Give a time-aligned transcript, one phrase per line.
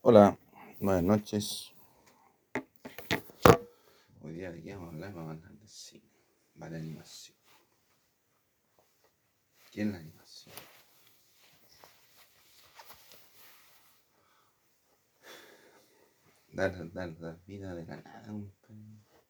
[0.00, 0.38] Hola,
[0.80, 1.72] buenas noches.
[4.22, 6.10] Hoy día de qué vamos a hablar, vamos a hablar de cine,
[6.60, 7.36] va de animación.
[9.70, 10.54] ¿Qué es la animación?
[16.52, 19.22] Dar, dar, dar vida de la nada, compadre.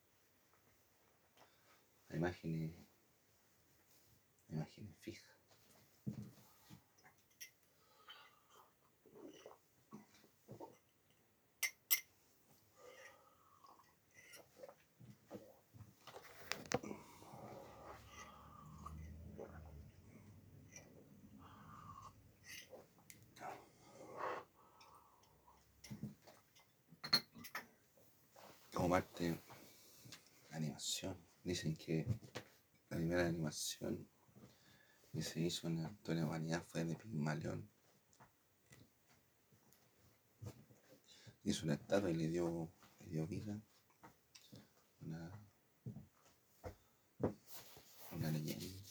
[2.09, 2.87] La imagen
[4.49, 5.33] la imagen fija.
[28.83, 29.39] como parte de
[30.57, 31.17] animación.
[31.53, 32.07] Dicen que
[32.89, 34.09] la primera animación
[35.13, 37.71] que se hizo en la humanidad fue de Pigmalión.
[41.45, 43.61] Hizo una estatua y le dio, le dio vida.
[45.03, 45.31] Una,
[48.13, 48.83] una leyenda.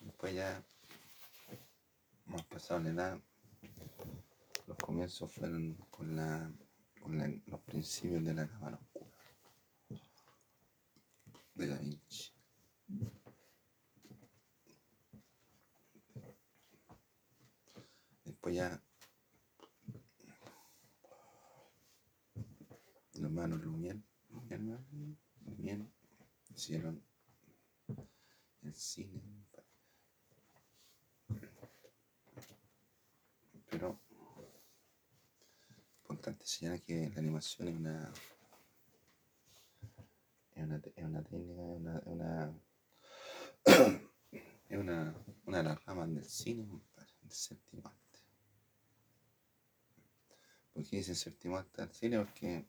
[0.00, 0.62] Después ya,
[2.26, 3.20] más pasado la edad,
[4.66, 6.52] los comienzos fueron con la
[7.00, 8.78] con los principios de la cámara
[11.54, 12.32] de Da Vinci.
[18.24, 18.82] Después ya
[23.14, 24.02] los hermanos Lumière,
[26.54, 27.02] hicieron
[28.62, 29.20] el cine.
[33.70, 34.00] Pero
[36.00, 38.12] importante señalar que la animación es una
[40.70, 42.60] una, es una técnica, es una, es una,
[44.68, 45.14] es una,
[45.46, 48.18] una de las ramas del cine, compadre, del séptimo arte.
[50.72, 52.18] ¿Por qué dicen séptimo arte del cine?
[52.18, 52.66] Porque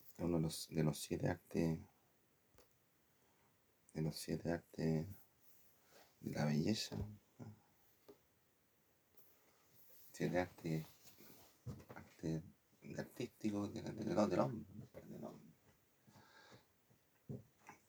[0.00, 1.78] es uno de los, de los siete artes,
[3.92, 5.06] de los siete artes
[6.20, 6.96] de la belleza,
[10.12, 10.86] siete artes,
[12.22, 12.42] de
[12.94, 13.04] la-
[13.82, 14.77] del, del del hombre.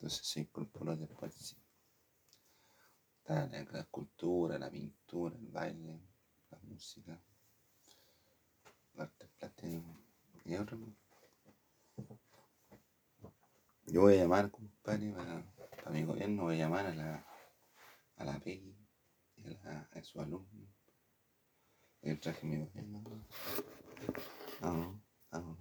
[0.00, 1.56] Entonces se incorporó después sí.
[3.26, 6.00] La, la escultura, la pintura, el baile,
[6.50, 7.20] la música,
[8.94, 9.84] el arte plástico
[10.46, 10.78] y otro.
[13.88, 15.44] Yo voy a llamar, compadre, para,
[15.76, 17.26] para mi gobierno, voy a llamar a la,
[18.16, 18.74] a la y
[19.44, 20.66] a, la, su alumno.
[22.00, 23.02] El traje mi gobierno.
[24.62, 24.98] No,
[25.30, 25.58] no,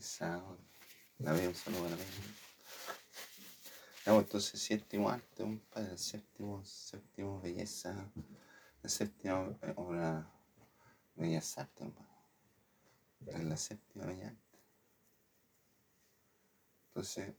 [0.00, 0.69] no.
[1.20, 2.22] La veo un saludo a la PEGI.
[4.06, 8.10] Vamos, entonces, séptimo arte, compadre, el séptimo, séptimo belleza,
[8.82, 10.30] el séptimo eh, obra
[11.14, 11.88] bellas artes.
[13.26, 14.58] Es la séptima bella arte.
[16.88, 17.34] Entonces,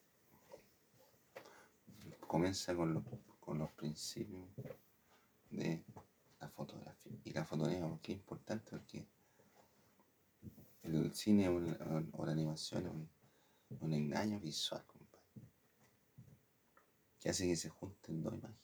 [2.27, 3.03] comienza con los,
[3.39, 4.43] con los principios
[5.49, 5.83] de
[6.39, 7.17] la fotografía.
[7.23, 8.69] Y la fotografía, ¿por qué es importante?
[8.69, 9.05] Porque
[10.83, 13.20] el cine o la, o la animación es
[13.79, 15.25] un, engaño visual, compadre.
[17.19, 18.61] Que hace que se junten dos imágenes.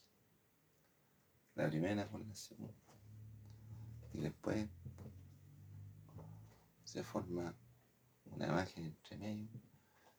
[1.56, 2.74] La primera con la segunda.
[4.14, 4.68] Y después
[6.84, 7.56] se forma
[8.26, 9.50] una imagen entre medio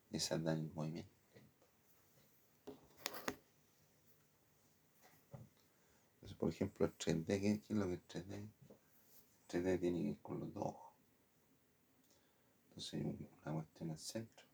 [0.09, 1.19] y esas dan el movimiento.
[6.39, 8.33] Por ejemplo, el 3D, ¿qué, es lo que es 3D?
[8.33, 8.51] El
[9.49, 10.93] 3D tiene que ir con los dos ojos.
[12.69, 13.05] Entonces
[13.43, 14.48] una cuestión al centro.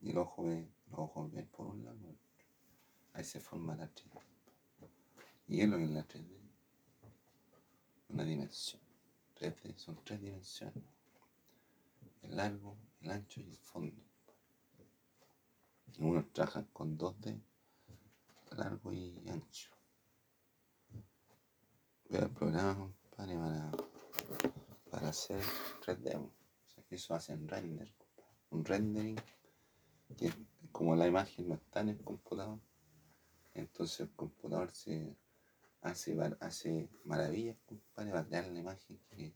[0.00, 2.16] Y el ojo ve, los ojos ven por un lado.
[3.12, 4.20] Ahí se forma la 3D.
[5.48, 6.36] Y que es la 3D.
[8.08, 8.80] Una dimensión.
[9.38, 10.84] 3D son tres dimensiones.
[12.22, 14.02] El largo, el ancho y el fondo.
[15.98, 17.40] Unos trabajan con 2D,
[18.56, 19.70] largo y ancho.
[22.10, 23.70] Veo el programa, compadre, para,
[24.90, 25.42] para hacer
[25.84, 26.16] 3D.
[26.16, 26.30] O
[26.68, 27.92] sea, que eso hacen render.
[28.50, 29.16] Un rendering,
[30.16, 30.32] que
[30.72, 32.58] como la imagen no está en el computador,
[33.54, 35.16] entonces el computador se
[35.82, 37.56] hace, hace maravillas,
[37.94, 39.34] para crear la imagen que,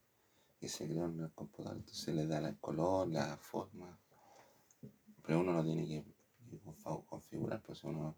[0.58, 1.78] que se creó en el computador.
[1.78, 3.98] Entonces le da el color, la forma,
[5.22, 6.04] pero uno lo tiene que,
[7.06, 8.16] configurar, pues uno,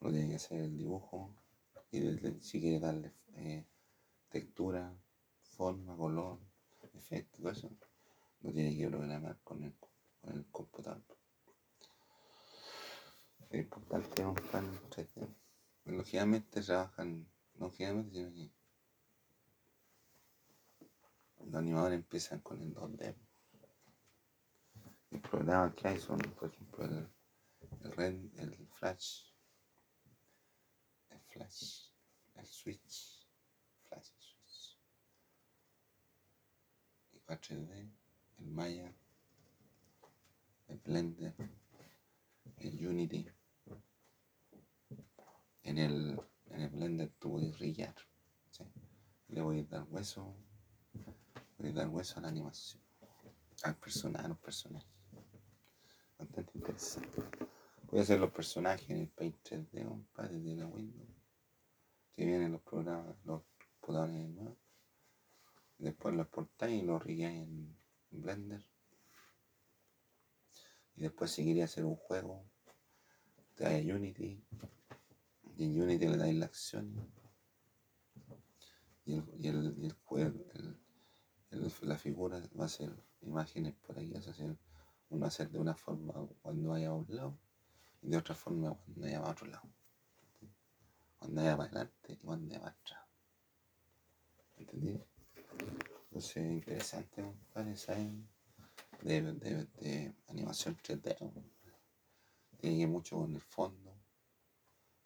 [0.00, 1.32] uno tiene que hacer el dibujo
[1.92, 2.00] y
[2.40, 3.64] si quiere darle eh,
[4.28, 4.92] textura,
[5.40, 6.38] forma, color,
[6.94, 7.70] efecto, todo eso,
[8.42, 9.74] lo tiene que programar con el,
[10.20, 11.19] con el computador.
[13.50, 15.28] Es importante un plan 3D.
[15.86, 18.50] Lógicamente trabajan no generalmente, sino que
[21.46, 23.16] los animadores empiezan con el 2D.
[25.10, 27.08] Los programas que hay son, por ejemplo, el,
[27.82, 29.32] el, Ren, el Flash,
[31.08, 31.88] el Flash,
[32.36, 33.26] el Switch,
[33.88, 34.78] Flash, Switch,
[37.14, 37.90] el 4D,
[38.38, 38.94] el Maya,
[40.68, 41.34] el Blender,
[42.58, 43.39] el Unity.
[45.62, 46.20] En el,
[46.50, 47.94] en el Blender tú puedes brillar.
[48.50, 48.64] ¿sí?
[49.28, 50.34] Le voy a dar hueso,
[51.58, 52.82] voy a dar hueso a la animación,
[53.62, 54.88] al personaje, a los personajes.
[56.18, 57.22] Bastante interesante.
[57.90, 61.08] Voy a hacer los personajes en el Paint 3D, compadre, de la Windows.
[62.14, 63.42] Que vienen los programas, los
[63.80, 64.58] computadores nuevos.
[65.78, 67.76] Después los exportáis y los rigueáis en
[68.10, 68.64] Blender.
[70.96, 72.44] Y después si quería hacer un juego,
[73.54, 74.44] te Unity.
[75.60, 76.90] Y en Unity le dais la acción.
[79.04, 79.86] Y, el, y, el, y
[81.50, 82.90] el la figura va a ser
[83.20, 84.56] imágenes por ahí, va a ser,
[85.10, 87.38] uno va a hacer de una forma cuando vaya a un lado
[88.00, 89.68] y de otra forma cuando vaya a otro lado.
[91.18, 93.04] Cuando vaya para adelante y cuando vaya para atrás.
[94.56, 94.98] ¿Entendí?
[96.04, 98.26] Entonces, interesante, compadre, ¿saben?
[99.02, 101.18] De, de, de animación 3D.
[101.18, 101.50] compadre.
[102.56, 103.89] Tiene que mucho con el fondo,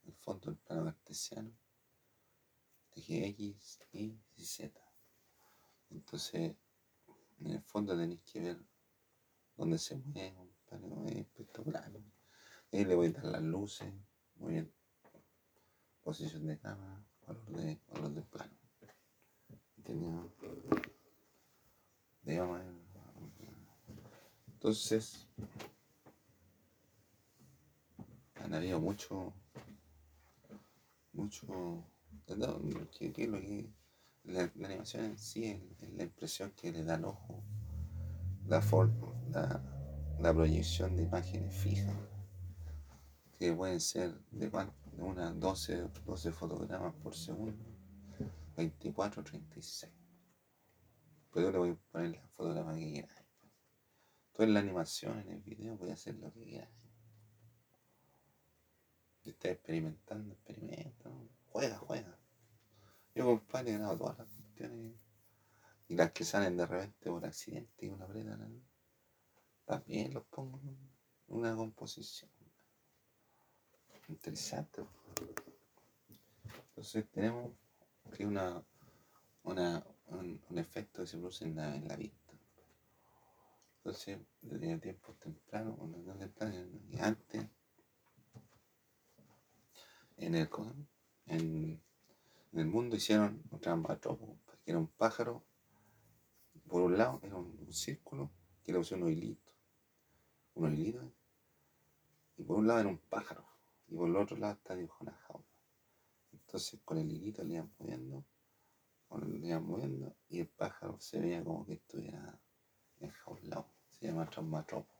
[0.06, 1.50] el fondo del plano cartesiano,
[2.92, 4.80] eje X, Y y Z.
[5.90, 6.56] Entonces,
[7.40, 8.58] en el fondo tenéis que ver
[9.56, 10.34] dónde se mueve,
[10.66, 11.92] compadre, es espectacular.
[12.72, 13.92] Ahí le voy a dar las luces,
[14.36, 14.72] muy bien.
[16.02, 17.80] Posición de cámara, valor de,
[18.10, 18.58] de plano.
[19.76, 20.32] ¿Entendido?
[22.22, 22.60] Digamos,
[24.64, 25.28] entonces,
[28.36, 29.34] han habido mucho,
[31.14, 31.84] mucho,
[32.26, 33.70] ¿qué, qué lo que,
[34.24, 37.42] la, animación en sí es, la impresión que le da al ojo,
[38.46, 39.62] la forma, la,
[40.20, 41.96] la proyección de imágenes fijas,
[43.38, 47.64] que pueden ser de, de unas 12, 12 fotogramas por segundo,
[48.56, 49.92] 24, 36.
[51.32, 53.24] Pero yo le voy a poner la fotograma que quieras.
[54.32, 56.70] Tú en la animación, en el video, puedes hacer lo que quieras.
[59.24, 61.10] Si estás experimentando, experimenta.
[61.48, 62.18] Juega, juega.
[63.14, 64.92] Yo, compadre, he grabado todas las cuestiones.
[65.88, 68.62] Y las que salen de repente por accidente y una luz.
[69.64, 70.76] También los pongo en
[71.28, 72.30] una composición.
[74.08, 74.84] Interesante.
[76.68, 77.50] Entonces tenemos
[78.14, 78.62] que una,
[79.44, 82.34] una, un, efecto que se produce en la, en la vista.
[83.78, 86.54] Entonces, desde tiempos tempranos, cuando no temprano,
[86.90, 87.46] y antes,
[90.16, 90.48] en el,
[91.26, 91.82] en,
[92.52, 95.44] en el mundo hicieron un traumatópodo, que era un pájaro,
[96.68, 98.30] por un lado era un, círculo,
[98.62, 99.54] que le pusieron unos hilitos,
[100.54, 101.12] unos hilitos,
[102.36, 103.44] y por un lado era un pájaro,
[103.88, 105.46] y por el otro lado está dibujado una jaula.
[106.32, 108.24] Entonces con el hilito le iban moviendo,
[109.08, 112.38] o le iban moviendo, y el pájaro se veía como que estuviera
[113.00, 113.68] enjaulado.
[113.88, 114.92] Se llama traumatropo.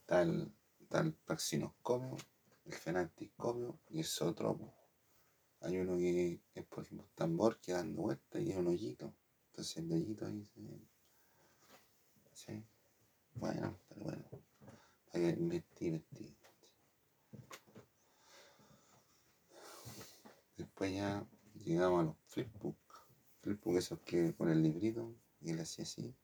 [0.00, 1.36] Está el, está
[2.64, 4.74] el fenantiscomio y el zootropo.
[5.60, 9.14] Hay uno que es, por ejemplo, tambor que dando vueltas y es un hoyito.
[9.46, 10.62] Entonces el hoyito ahí se.
[12.34, 12.64] Sí.
[13.34, 14.24] Bueno, pero bueno.
[15.10, 16.36] Para que investigue, investigue.
[20.56, 21.26] Después ya
[21.64, 22.76] llegamos a los flipbook.
[23.40, 26.14] Flipbook esos que con el librito y le hacía así.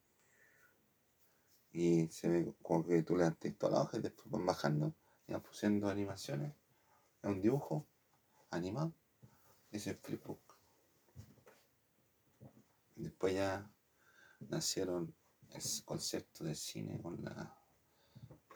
[1.72, 4.94] Y se ve como que tú levantas toda la hoja y después van bajando
[5.30, 6.52] y van pusiendo animaciones.
[7.22, 7.86] Es un dibujo
[8.50, 8.92] animado.
[9.70, 10.40] Es flipbook.
[12.96, 13.70] Después ya
[14.40, 15.14] nacieron
[15.50, 17.56] el concepto del cine con la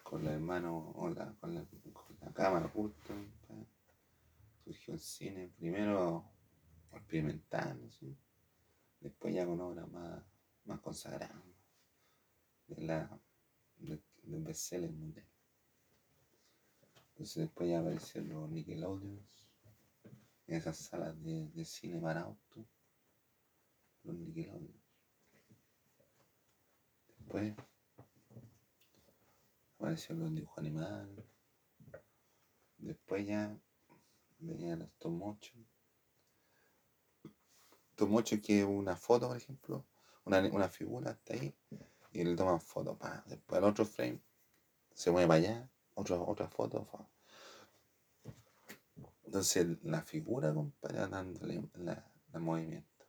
[0.02, 3.14] con la hermano con, la, con la cámara justo.
[4.64, 6.24] Surgió el cine primero
[6.92, 8.16] experimentando, ¿sí?
[9.00, 10.22] después ya con obras más,
[10.64, 11.42] más consagradas
[12.66, 13.20] de la,
[13.76, 15.26] de, del bestseller mundial.
[17.14, 19.48] Entonces después ya aparecieron los Nickelodeons,
[20.48, 22.66] en esas salas de, de cine para auto,
[24.02, 24.84] los Nickelodeons.
[27.18, 27.54] Después
[29.78, 31.24] aparecieron los dibujos animados.
[32.78, 33.56] Después ya
[34.40, 34.88] venían los.
[37.94, 39.86] Stop motion que es una foto, por ejemplo,
[40.24, 41.54] una, una figura está ahí
[42.12, 42.98] y le toman foto.
[42.98, 43.22] pa.
[43.26, 44.20] Después el otro frame
[44.92, 46.84] se mueve para allá, otra, otra foto.
[46.84, 47.08] fa.
[49.24, 51.68] Entonces la figura, compadre, dándole
[52.32, 53.06] el movimiento.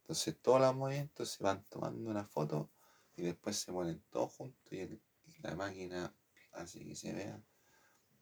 [0.00, 2.70] Entonces todos los movimientos se van tomando una foto
[3.14, 5.00] y después se ponen todos juntos y,
[5.42, 6.12] la máquina
[6.52, 7.40] hace que se vea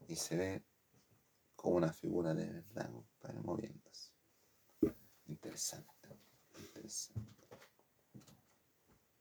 [0.09, 0.65] y se ve
[1.55, 4.11] como una figura de verdad, compadre, moviéndose.
[5.29, 6.19] Interesante,
[6.59, 7.47] interesante.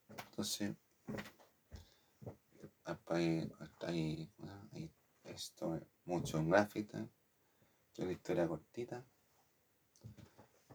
[0.10, 0.76] Entonces,
[3.08, 3.52] ahí,
[3.82, 4.32] ahí,
[4.72, 4.92] ahí
[5.24, 7.08] esto mucho en gráfica,
[7.98, 9.04] una historia cortita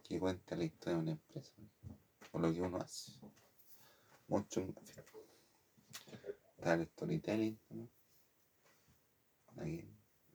[0.03, 1.53] que cuenta la historia de una empresa
[2.33, 3.13] o lo que uno hace.
[4.27, 5.03] Mucho en gráfica.
[6.57, 7.89] Está el storytelling, ¿no?
[9.57, 9.89] Aquí,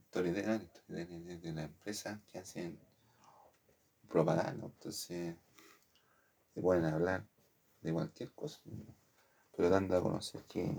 [0.08, 2.80] storytelling de la empresa que hacen
[4.08, 5.36] propaganda, entonces
[6.54, 7.28] se pueden hablar
[7.82, 8.62] de cualquier cosa,
[9.56, 10.74] pero dando a conocer que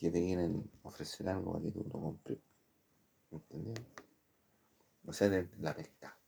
[0.00, 2.38] que te quieren ofrecer algo para que tú lo compres.
[3.30, 3.82] ¿Entendido?
[5.06, 6.18] O sea, de la pesca.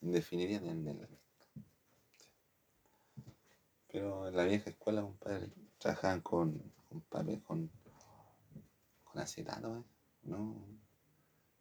[0.00, 1.26] En definitiva, de la pesca.
[3.88, 7.70] Pero en la vieja escuela, compadre, trabajaban con, con papel, con,
[9.04, 9.84] con acetato, ¿eh?
[10.22, 10.56] ¿no?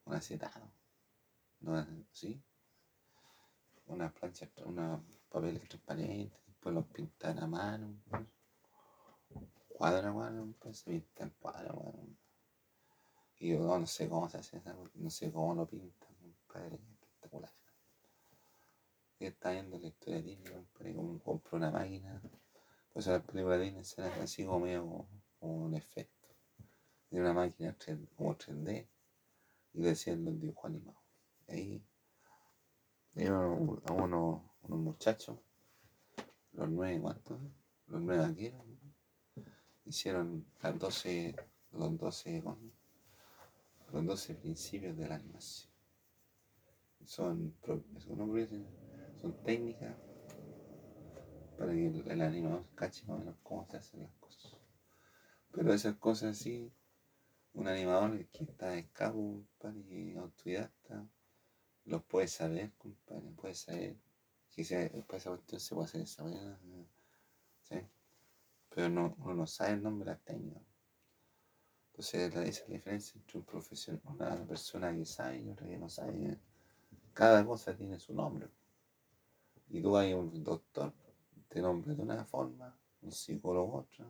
[0.06, 0.72] Con acetato.
[1.60, 1.86] ¿No?
[2.14, 2.42] ¿Sí?
[3.88, 7.94] Una plancha, una papel transparente, después los pintan a mano.
[8.10, 8.35] ¿no?
[9.78, 12.18] Cuadra, weón, se pinta en cuadra, weón.
[13.38, 14.62] Y yo no, sé cómo se hace
[14.96, 17.52] no sé cómo lo pintan, compadre, espectacular.
[19.20, 22.22] Y está viendo la historia de Disney, compadre, como compró una máquina.
[22.94, 25.08] Pues la película de Disney será así como medio
[25.42, 26.30] un efecto.
[27.10, 28.88] De una máquina 3, como 3D
[29.76, 31.02] y decían los dibujos animados.
[31.48, 31.84] Ahí
[33.14, 35.38] vieron a unos muchachos,
[36.54, 37.40] los nueve, ¿cuántos?
[37.88, 38.62] Los nueve vaqueros,
[39.86, 41.36] hicieron las 12,
[41.72, 42.44] los 12,
[43.92, 45.72] los 12 principios de la animación.
[47.06, 47.54] Son,
[49.22, 49.96] son técnicas
[51.58, 54.52] para que el, animador cache más o menos cómo se hacen las cosas.
[55.52, 56.72] Pero esas cosas así,
[57.54, 59.46] un animador que está escavo,
[59.90, 61.08] y autodidacta,
[61.86, 63.96] los puede saber, compadre, puede saber
[64.50, 66.60] que esa cuestión se puede hacer esa manera.
[67.64, 67.76] ¿sí?
[68.76, 70.60] Pero no, uno no sabe el nombre de la técnica.
[71.92, 75.78] Entonces esa es la diferencia entre un profesional, una persona que sabe y otra que
[75.78, 76.38] no sabe.
[77.14, 78.50] Cada cosa tiene su nombre.
[79.70, 80.94] Y tú hay un doctor,
[81.48, 84.06] te nombra de una forma, un psicólogo otra,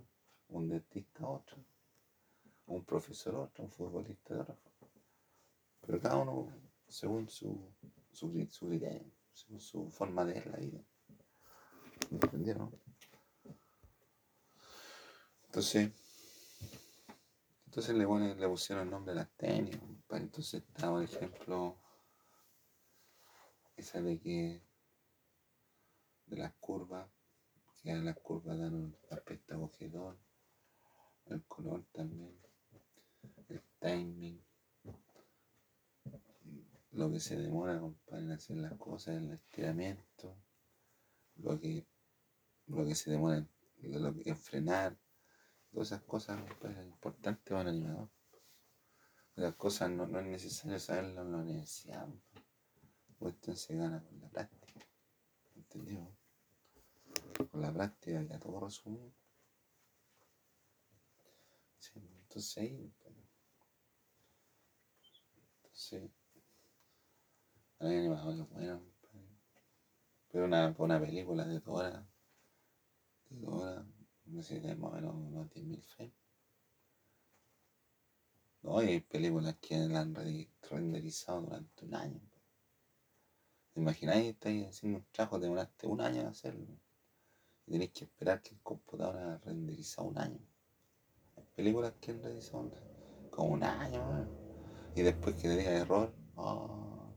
[0.50, 1.58] un dentista otra,
[2.66, 4.58] un profesor otra, un futbolista de otra.
[5.82, 6.52] Pero cada uno
[6.88, 7.72] según su,
[8.12, 10.84] su, su criterio, según su forma de ver la vida.
[12.10, 12.72] ¿Entendieron?
[15.56, 15.90] Entonces,
[17.68, 19.80] entonces le, le pusieron el nombre a las tenis.
[20.10, 21.78] Entonces está, por ejemplo,
[23.78, 24.62] esa de que
[26.26, 27.10] de las curvas,
[27.82, 30.18] que las curvas dan un aspecto acogedor,
[31.28, 32.38] el color también,
[33.48, 34.44] el timing,
[36.92, 40.36] lo que se demora en hacer las cosas, el estiramiento,
[41.38, 41.88] lo que,
[42.68, 43.50] lo que se demora en,
[44.26, 44.98] en frenar,
[45.76, 48.10] Todas esas cosas pues, importantes para un animador.
[49.36, 52.08] Las cosas no, no es necesario saberlo en la universidad.
[52.32, 52.46] Pues.
[53.20, 54.80] Cuestión se gana con la práctica.
[55.54, 56.16] ¿Entendido?
[57.52, 59.12] Con la práctica ya todo resumido.
[61.80, 62.94] Sí, entonces ahí.
[63.04, 63.16] Pues.
[65.58, 66.12] Entonces.
[67.80, 68.82] Hay animadores buenos.
[69.12, 69.24] Pues.
[70.30, 72.08] Pero una, película de Dora.
[73.30, 73.95] De Dora no
[74.26, 76.14] de más o menos unos 10.000 frames.
[78.64, 80.16] No, hay películas que la han
[80.70, 82.22] renderizado durante un año.
[83.76, 84.34] imagináis?
[84.34, 86.66] Estáis haciendo un trabajo, demoraste un año en hacerlo.
[87.68, 90.40] Y tenéis que esperar que el computador haya renderizado un año.
[91.38, 92.72] Hay películas que han renderizado
[93.30, 94.28] como un año.
[94.96, 97.14] Y después que te diga error, oh,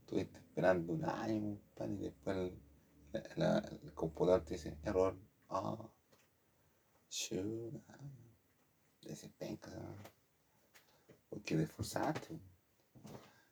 [0.00, 2.58] estuviste esperando un año, y después el,
[3.12, 5.16] el computador te dice error,
[5.56, 5.88] Ah,
[7.08, 7.74] shoot,
[9.02, 9.70] ese penca,
[11.28, 12.40] porque te esforzaste.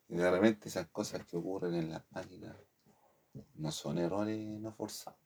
[0.08, 2.56] Y de repente esas cosas que ocurren en las máquinas
[3.54, 5.20] no son errores no forzados.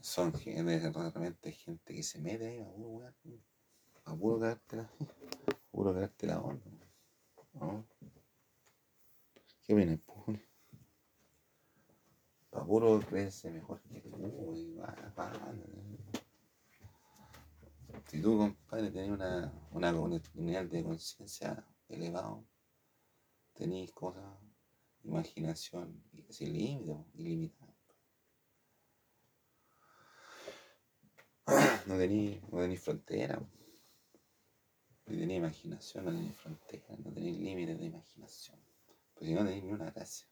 [0.00, 3.14] Son, realmente gente que se mete ahí a puro,
[4.04, 4.82] a puro quedarte la,
[5.52, 6.86] a puro la onda.
[7.54, 7.86] ¿no?
[9.62, 10.50] ¿Qué viene, pone?
[12.50, 12.64] Para
[13.30, 14.94] creerse mejor que tú, y va,
[18.06, 22.44] Si tú, compadre, tenés una, una, un nivel de conciencia elevado,
[23.54, 24.24] tenés cosas,
[25.04, 27.74] imaginación, sin límite, ilimitada.
[31.86, 33.38] No tenéis no tení frontera.
[35.06, 38.58] No tenéis imaginación, no tenéis frontera, no tenéis límites de imaginación.
[39.14, 40.28] Pues no tenéis ni una gracia,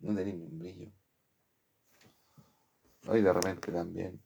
[0.00, 0.92] no tenéis ni un brillo.
[3.08, 4.20] Hoy de repente también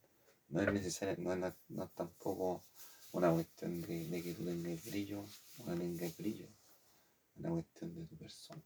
[0.49, 2.65] no es necesario, no es, no tampoco
[3.13, 5.21] una cuestión de, que tú tengas brillo
[5.59, 8.63] o no tengas brillo, es una cuestión de tu persona.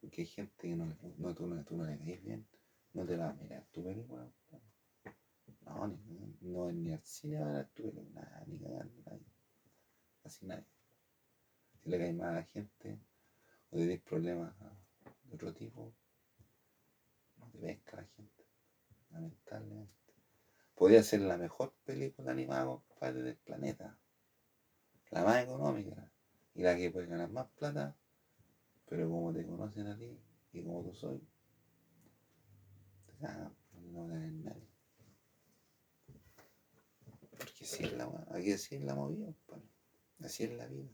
[0.00, 0.84] Porque hay gente que no,
[1.16, 2.46] no, tú, no, tú no le caes bien,
[2.92, 4.30] no te va a mirar tu película.
[5.64, 7.68] No, ni, no, ni al cine va a
[8.12, 9.32] nada, ni cagando, nadie.
[10.22, 10.66] Casi nadie.
[11.82, 12.98] Si le caes mal a la gente
[13.70, 14.54] o tienes problemas
[15.24, 15.94] de otro tipo,
[17.38, 18.41] no te pesca la gente,
[19.12, 19.92] lamentablemente.
[20.74, 23.98] Podría ser la mejor película animada, compadre, del planeta.
[25.10, 26.10] La más económica
[26.54, 27.96] y la que puede ganar más plata,
[28.88, 30.18] pero como te conocen a ti
[30.52, 31.20] y como tú soy,
[33.06, 33.54] te cagan,
[33.92, 34.68] no te nadie.
[37.30, 39.34] Porque así es la, aquí así es la movida.
[40.20, 40.88] Así es la vida.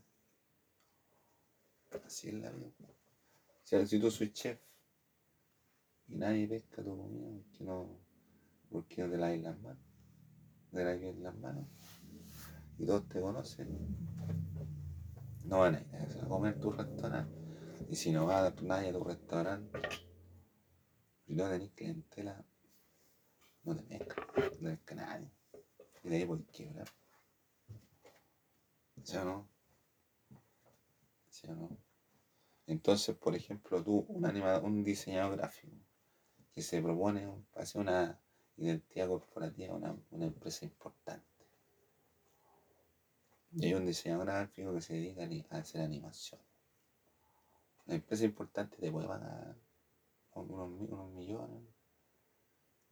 [2.04, 2.72] Así es la vida.
[3.70, 4.58] O si tú soy chef
[6.08, 8.07] y nadie pesca tu comida, porque no
[8.70, 9.84] porque no te laves las manos,
[10.70, 11.66] te laves las manos
[12.78, 13.68] y todos te conocen,
[15.44, 17.36] no van a ir a comer tu restaurante.
[17.90, 19.80] Y si no va nadie a tu restaurante,
[21.26, 22.44] si no tenés clientela,
[23.64, 25.30] no te mezclas, no te nadie.
[26.04, 26.88] Y de ahí a quebrar.
[29.02, 29.48] ¿Sí o no?
[31.30, 31.78] ¿Sí o no?
[32.66, 35.74] Entonces, por ejemplo, tú, un, animador, un diseñador gráfico
[36.52, 38.20] que se propone hacer una
[38.58, 41.26] identidad corporativa una, una empresa importante.
[43.52, 46.40] Y hay un diseñador gráfico que se dedica a hacer animación.
[47.86, 49.56] Una empresa importante te puede pagar
[50.34, 51.62] unos, unos millones,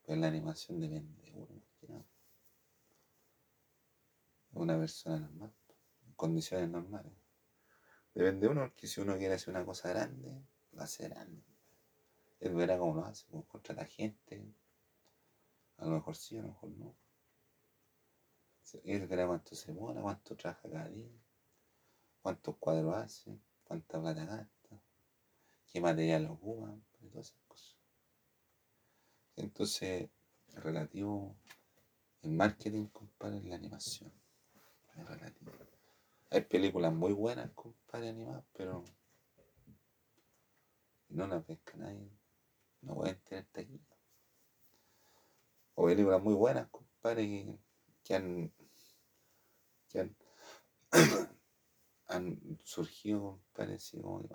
[0.05, 2.07] pero la animación depende de uno.
[4.53, 5.53] Una persona normal,
[6.07, 7.13] en condiciones normales.
[8.15, 11.45] Depende de uno, porque si uno quiere hacer una cosa grande, lo hace grande.
[12.41, 14.43] Él verá cómo lo hace, cómo contrata gente,
[15.79, 16.97] a lo mejor sí, a lo mejor no.
[18.85, 21.09] Él verá cuánto se mora, cuánto trabaja cada día,
[22.21, 24.83] cuántos cuadros hace, cuánta plata gasta,
[25.67, 26.75] qué material ocupa,
[27.11, 27.77] todas esas cosas.
[29.37, 30.09] Entonces,
[30.55, 31.37] relativo,
[32.23, 34.13] el marketing, compadre, es la animación.
[34.97, 35.53] Es relativo.
[36.31, 38.83] Hay películas muy buenas, compadre, animadas, pero
[41.09, 42.11] no las pesca nadie.
[42.83, 43.96] No pueden tener taquilla
[45.77, 47.59] o películas muy buenas, compadre,
[48.03, 48.53] que, han,
[49.89, 50.11] que
[52.09, 54.29] han, surgido, compadre, como,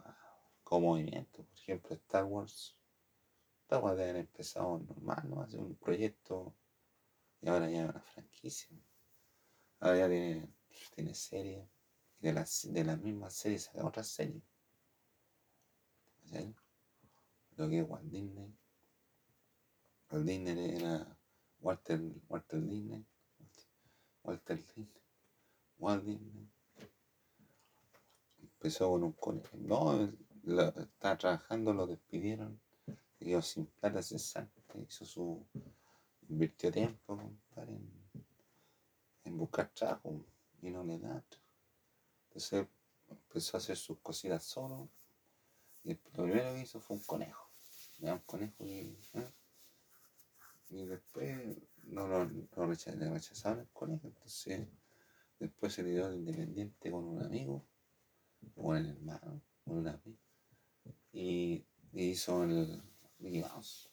[0.64, 1.44] como movimiento.
[1.44, 2.78] Por ejemplo, Star Wars.
[3.64, 5.42] Star Wars debe haber empezado normal, ¿no?
[5.42, 6.56] Hacer un proyecto
[7.42, 8.78] y ahora ya es una franquicia.
[9.80, 10.54] Ahora ya tiene,
[10.94, 11.68] tiene serie.
[12.20, 14.44] Y de las de la misma serie saca otra serie.
[17.58, 18.56] Lo que es Walt Disney.
[20.12, 21.18] Walt Disney era
[21.62, 23.06] Walter, Walter Disney,
[24.24, 24.90] Walter Disney,
[25.78, 26.50] Walt Disney.
[28.40, 29.58] Empezó con un conejo.
[29.58, 30.12] No,
[30.44, 32.60] estaba trabajando, lo despidieron,
[33.20, 35.46] quedó sin plata cesante, hizo su.
[36.30, 37.92] invirtió tiempo, compadre, en,
[39.26, 40.26] en buscar trabajo
[40.62, 41.24] y no le da.
[42.28, 42.68] Entonces
[43.10, 44.90] empezó a hacer sus cositas solo.
[45.84, 47.50] Y lo primero que hizo fue un conejo.
[48.00, 48.98] Un conejo y.
[49.14, 49.32] ¿eh?
[52.08, 52.66] No lo no,
[53.14, 54.68] rechazaron el colegio, entonces
[55.40, 57.66] después se dio el independiente con un amigo,
[58.56, 60.18] con el hermano, con un amigo,
[61.14, 62.82] y, hizo el
[63.20, 63.90] Mickey Mouse.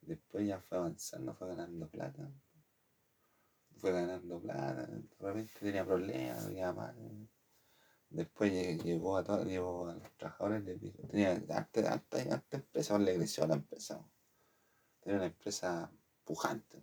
[0.00, 2.30] Después ya fue avanzando, fue ganando plata,
[3.76, 7.28] fue ganando plata, de repente tenía problemas, tenía mal.
[8.08, 13.16] Después llegó a, todos, llegó a los trabajadores, dijo, tenía antes, antes, antes empresa, le
[13.16, 14.04] creció la empresa
[15.04, 15.90] era una empresa
[16.30, 16.80] pujante.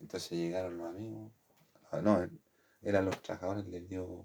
[0.00, 1.30] Entonces llegaron los amigos,
[1.92, 2.28] ah, no,
[2.82, 4.24] eran los trabajadores, les dio,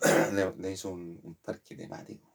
[0.58, 2.28] le, hizo un, parque temático.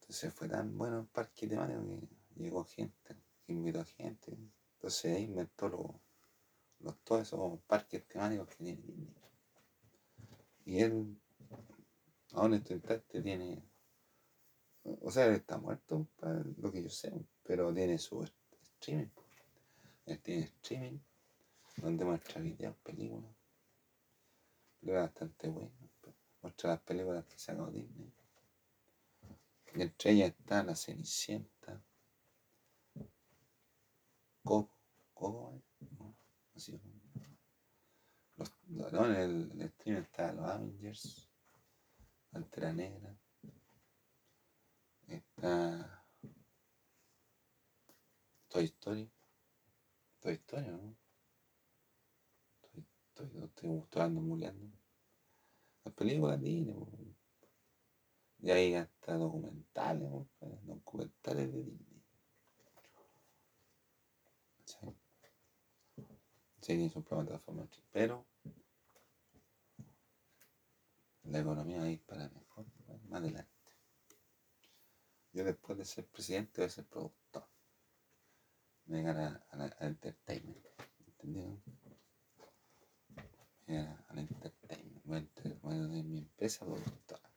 [0.00, 4.36] Entonces fue tan bueno el parque temático que llegó gente, invitó a gente.
[4.74, 8.82] Entonces ahí inventó los, todos esos parques temáticos que tiene
[10.64, 11.16] Y él,
[12.52, 13.62] este instante, tiene
[14.82, 17.12] o sea, él está muerto, para lo que yo sé,
[17.50, 19.08] pero tiene su streaming.
[20.06, 21.00] Él tiene streaming,
[21.78, 23.34] donde muestra videos, películas.
[24.78, 25.72] Películas bastante buenas.
[26.42, 28.12] Muestra las películas que sacó Disney.
[29.74, 31.82] Entre ellas está La Cenicienta,
[34.44, 34.70] Coco,
[35.12, 35.60] Coco,
[35.98, 36.14] ¿no?
[36.54, 36.80] Así,
[38.36, 41.28] los, no, en el, el stream está Los Avengers,
[42.30, 43.12] Pantera Negra,
[45.08, 45.99] está
[48.60, 49.10] Toy Story,
[50.20, 50.94] Toy ¿no?
[52.60, 54.66] Toy, Toy, estoy, estoy ando muleando.
[55.82, 56.86] Las películas Disney, po.
[58.40, 62.02] y ahí hasta documentales, po, documentales de Disney.
[64.66, 64.76] Sí.
[65.96, 66.04] Sí,
[66.60, 68.26] tiene su propia plataforma, pero
[71.22, 73.50] la economía va a ir para mejor, bueno, más adelante.
[75.32, 77.19] Yo después de ser presidente voy a ser productor.
[78.90, 80.66] Voy a llegar a, a la- al entertainment.
[81.06, 81.62] ¿Entendieron?
[83.66, 85.04] Voy a llegar al entertainment.
[85.06, 87.30] Voy a, enter- voy a mi empresa productora.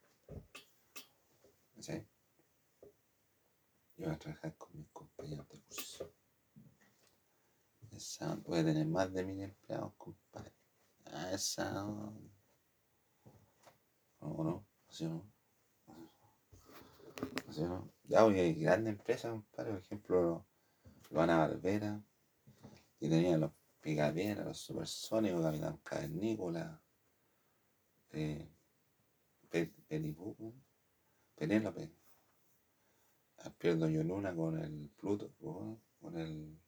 [1.80, 1.92] ¿Sí?
[3.96, 6.12] Yo voy a trabajar con mis compañeros de curso.
[7.92, 10.52] Esa, voy a tener más de mil empleados, compadre.
[11.06, 11.82] Ah, esa.
[14.20, 14.66] ¿O no?
[14.88, 15.22] ¿Sí o no?
[17.50, 17.90] ¿Sí o no?
[18.04, 19.72] Ya, hoy hay grandes empresas, compadre.
[19.72, 20.46] Por ejemplo,
[21.14, 22.02] Luana Barbera,
[22.98, 26.82] que tenía los Picapiedra, los Supersónicos, Capitán Cavernícola,
[28.10, 28.50] eh,
[29.48, 30.52] Pe- Pelipú, ¿no?
[31.36, 31.94] Penélope.
[33.38, 36.58] Ah, Pierdo Luna con el Pluto, con el.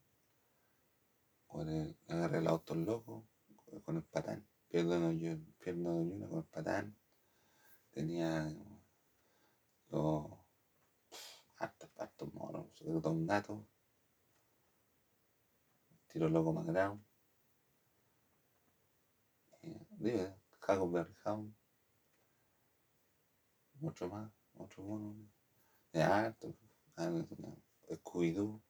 [1.48, 1.96] con el.
[2.06, 3.26] agarré el auto loco,
[3.84, 4.46] con el patán.
[4.68, 6.96] Pierdo Luna con el patán.
[7.90, 8.46] Tenía
[9.88, 10.30] los.
[11.56, 13.66] hartos, hartos monos, sobre todo un gato.
[16.16, 17.04] Tiro loco grande.
[20.00, 20.34] Eh,
[20.66, 21.54] Huckleberry Hound.
[23.82, 25.14] Otro más, otro mono.
[25.92, 26.56] De harto.
[26.96, 28.62] Scooby-Doo.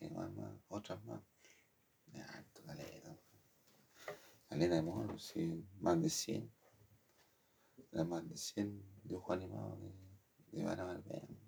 [0.00, 1.22] Y más, más, otras más.
[2.04, 3.18] De harto, caleta.
[4.50, 6.52] Caleta de monos, sí, más de 100.
[7.92, 9.88] Era más de 100 dibujos animados de,
[10.52, 11.43] de Ivana Barbera.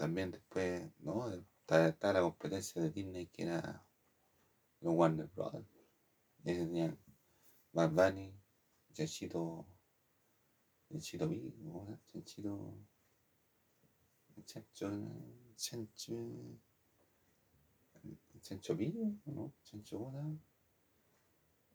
[0.00, 1.30] También después, ¿no?
[1.30, 3.84] Estaba, la competencia de Disney que era
[4.80, 5.66] los Warner Brothers.
[6.42, 6.98] Ellos tenían
[7.74, 8.32] Bad Bunny,
[8.94, 9.66] Chanchito,
[10.88, 12.00] Chanchito B, ¿cómo se llama?
[12.06, 12.74] Chanchito,
[14.46, 14.90] Chancho,
[15.56, 16.16] Chancho,
[18.40, 18.94] Chancho B,
[19.26, 19.52] ¿no?
[19.64, 20.38] Chancho, ¿cómo se llama?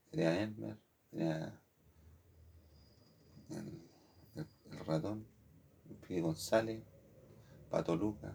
[0.09, 0.77] Tenía Elmer,
[1.11, 1.61] tenía
[3.51, 3.87] el,
[4.33, 5.27] el, el ratón,
[5.87, 6.83] el Pidi González,
[7.75, 8.33] Pato Luca,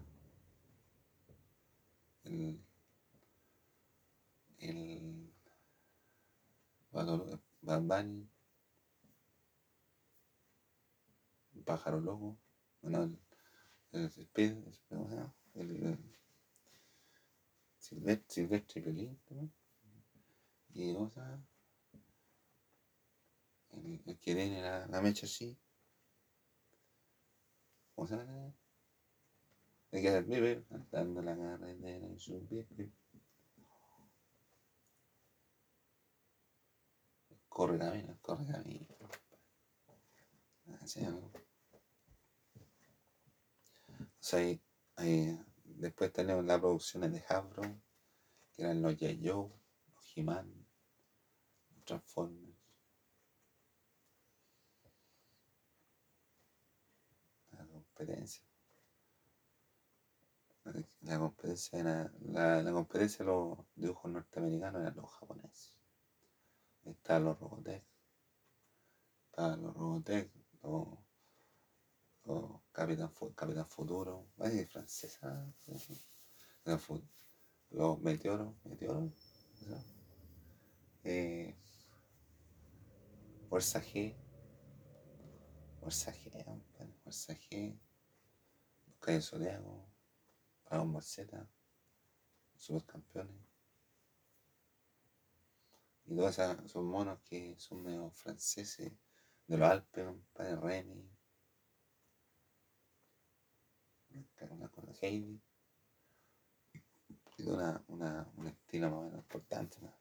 [2.24, 2.62] el,
[4.58, 5.32] el
[6.90, 8.28] Pato Luca, Bad Bunny,
[11.54, 12.38] el pájaro loco,
[12.82, 13.18] bueno, el,
[13.92, 14.58] el, Speed,
[14.90, 15.32] el-.
[15.54, 15.98] El,
[17.78, 19.50] Silvestre, Silvestre Pelín, ¿no?
[20.74, 21.42] y ¿cómo se llama?
[23.70, 25.58] El, que tiene la, mecha así,
[27.94, 28.60] ¿cómo?
[29.92, 32.92] El que vive andando la carretera en su vive.
[37.48, 38.86] Corre camino, corre camino.
[40.80, 41.18] Así, ¿no?
[43.98, 44.62] O sea, ahí-
[44.96, 47.62] ahí, después tenemos las producciones de Hasbro,
[48.52, 49.50] que eran los Yayo,
[49.92, 50.66] los He-Man,
[51.74, 52.56] los Transformers.
[57.52, 58.49] La competencia.
[61.10, 62.12] La competencia era.
[62.20, 65.76] La, la competencia de los dibujos norteamericanos eran los japoneses.
[66.84, 67.84] Estaban los Robotech.
[69.26, 70.30] Estaban los Robotech,
[70.62, 70.86] los,
[72.26, 74.28] los Capitán, Capitán Futuro.
[74.38, 75.52] Ay, francesa.
[77.70, 78.54] Los Meteoros.
[78.62, 79.10] Meteoros.
[79.66, 79.84] ¿no?
[81.02, 81.56] Eh,
[83.48, 84.14] Fuerza G.
[85.80, 86.30] Fuerza G,
[87.02, 87.76] Fuerza G.
[88.86, 89.89] Los Calle Zodiaco.
[90.70, 91.48] Dragon Ball Z.
[92.54, 93.34] Supercampeones.
[96.04, 98.92] Y todos esos monos que son medio franceses,
[99.48, 101.10] de los Alpes, compadre Remy.
[104.50, 105.42] Una cosa Heidi.
[107.08, 109.78] Y todo una, una, un estilo más o menos importante.
[109.80, 109.92] ¿no?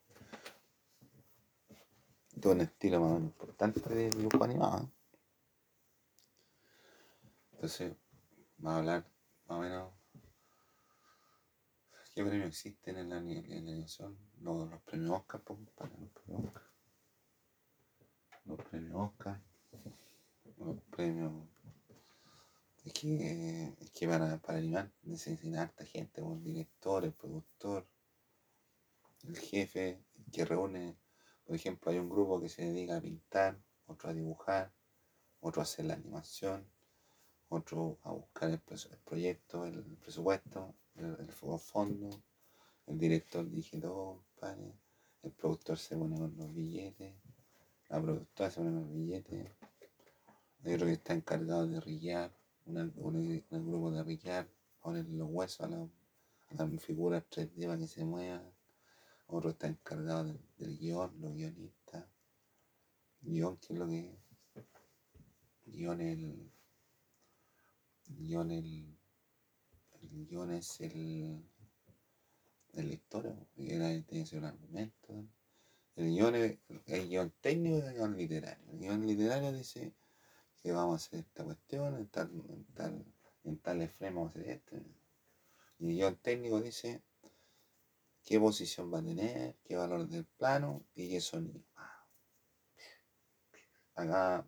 [2.52, 4.84] Un estilo más o menos importante de dibujo animado.
[4.84, 4.90] ¿eh?
[7.54, 7.96] Entonces,
[8.58, 9.12] vamos a hablar
[9.48, 9.99] más o menos
[12.20, 14.18] ¿Qué premios existen en la, animación?
[14.42, 16.64] Los, premios Oscar, para los premios Oscar.
[18.44, 19.42] Los premios Oscar.
[20.58, 21.32] Los premios.
[22.84, 27.88] Es que, es que para, para animar necesitan harta gente, el director, el productor,
[29.24, 30.98] el jefe, que reúne,
[31.46, 34.74] por ejemplo, hay un grupo que se dedica a pintar, otro a dibujar,
[35.40, 36.70] otro a hacer la animación,
[37.48, 38.60] otro a buscar el,
[39.06, 42.10] proyecto, el presupuesto, el, el fondo,
[42.88, 44.24] el director dirige todo,
[45.24, 47.16] el productor se pone con los billetes,
[47.90, 49.52] la productora se pone con los billetes,
[50.64, 52.32] hay otro que está encargado de rillar,
[52.66, 54.48] un grupo de rillar,
[54.82, 58.52] poner los huesos a, las figuras 3D para que se muevan,
[59.28, 62.06] otro está encargado del, del guion, los guionistas,
[63.22, 64.20] guion que es lo que
[65.66, 66.52] guion el
[68.08, 68.99] guion el,
[70.12, 71.44] el guion es el
[72.74, 75.26] de la historia, tiene que un argumento.
[75.96, 78.72] El guion, es, el guion técnico y el guion literario.
[78.72, 79.94] El guion literario dice
[80.62, 83.06] que vamos a hacer esta cuestión, en tal, en tal,
[83.44, 84.76] en tal vamos a hacer esto.
[85.80, 87.02] Y el guion técnico dice
[88.24, 91.62] qué posición va a tener, qué valor del plano y qué sonido.
[93.96, 94.48] Acá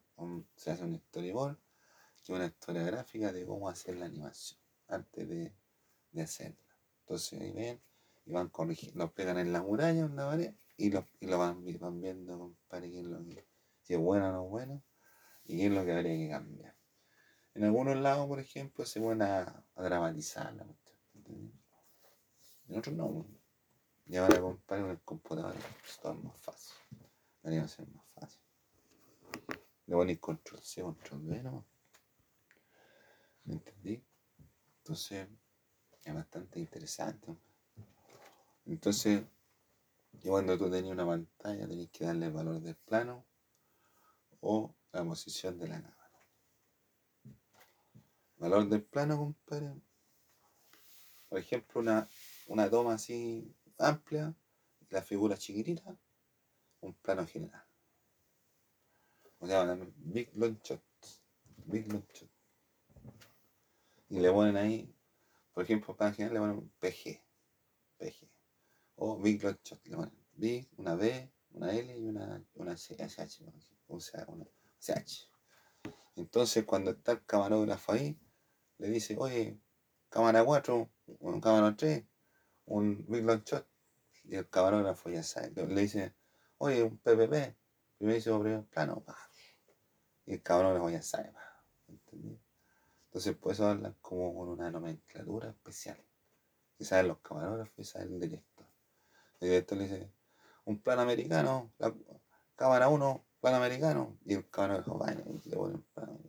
[0.55, 1.57] se hace un storyboard,
[2.15, 4.60] que es una historia gráfica de cómo hacer la animación
[4.91, 5.53] antes de,
[6.11, 6.57] de hacerla.
[7.01, 7.81] Entonces ahí ven
[8.25, 11.63] y van corrigiendo, los pegan en la muralla, en la y lo, y lo van,
[11.79, 13.45] van, viendo, compadre, qué
[13.81, 14.83] si es bueno o no es bueno,
[15.45, 16.75] y qué es lo que habría que cambiar.
[17.53, 21.53] En algunos lados, por ejemplo, se van a, dramatizar la cuestión,
[22.67, 23.27] En otros no.
[24.07, 26.75] Y ahora, compadre, con el computador, pues, es más fácil.
[27.43, 28.41] Animación es más fácil.
[29.87, 31.65] Le ponéis control C, control V, ¿no?
[33.43, 34.03] ¿Me entendí?
[34.83, 35.27] Entonces,
[36.03, 37.37] es bastante interesante.
[38.65, 39.23] Entonces,
[40.23, 43.23] cuando tú tenías una pantalla, tenías que darle el valor del plano
[44.39, 46.11] o la posición de la cámara.
[48.37, 49.75] Valor del plano, compadre.
[51.29, 52.09] Por ejemplo, una,
[52.47, 54.33] una toma así amplia,
[54.89, 55.95] la figura chiquitita,
[56.81, 57.63] un plano general.
[59.37, 60.57] O sea, Big Long.
[61.67, 62.30] Big Long Shot.
[64.11, 64.93] Y le ponen ahí,
[65.53, 67.23] por ejemplo, plano general le ponen PG.
[67.97, 68.29] PG
[68.95, 69.81] o Big Shot.
[70.33, 73.41] Big, una B, una L y una, una CH,
[73.87, 74.45] o una
[74.79, 75.29] CH.
[76.17, 78.19] Entonces, cuando está el camarógrafo ahí,
[78.79, 79.57] le dice, oye,
[80.09, 80.91] cámara 4,
[81.41, 82.03] cámara 3,
[82.65, 83.65] un Big Long Shot.
[84.25, 86.13] Y el camarógrafo ya sabe, le dice,
[86.57, 87.55] oye, un PPP,
[87.97, 89.05] primerísimo primer plano,
[90.25, 91.31] y el camarógrafo ya sabe,
[93.11, 96.01] Entonces, pues eso hablar como con una nomenclatura especial.
[96.79, 98.65] Y saben los camarógrafos y saben el director.
[99.41, 100.13] El director le dice,
[100.63, 101.73] un plano americano,
[102.55, 106.19] cámara 1, plano americano, y el dijo, vaya, y le pone un plano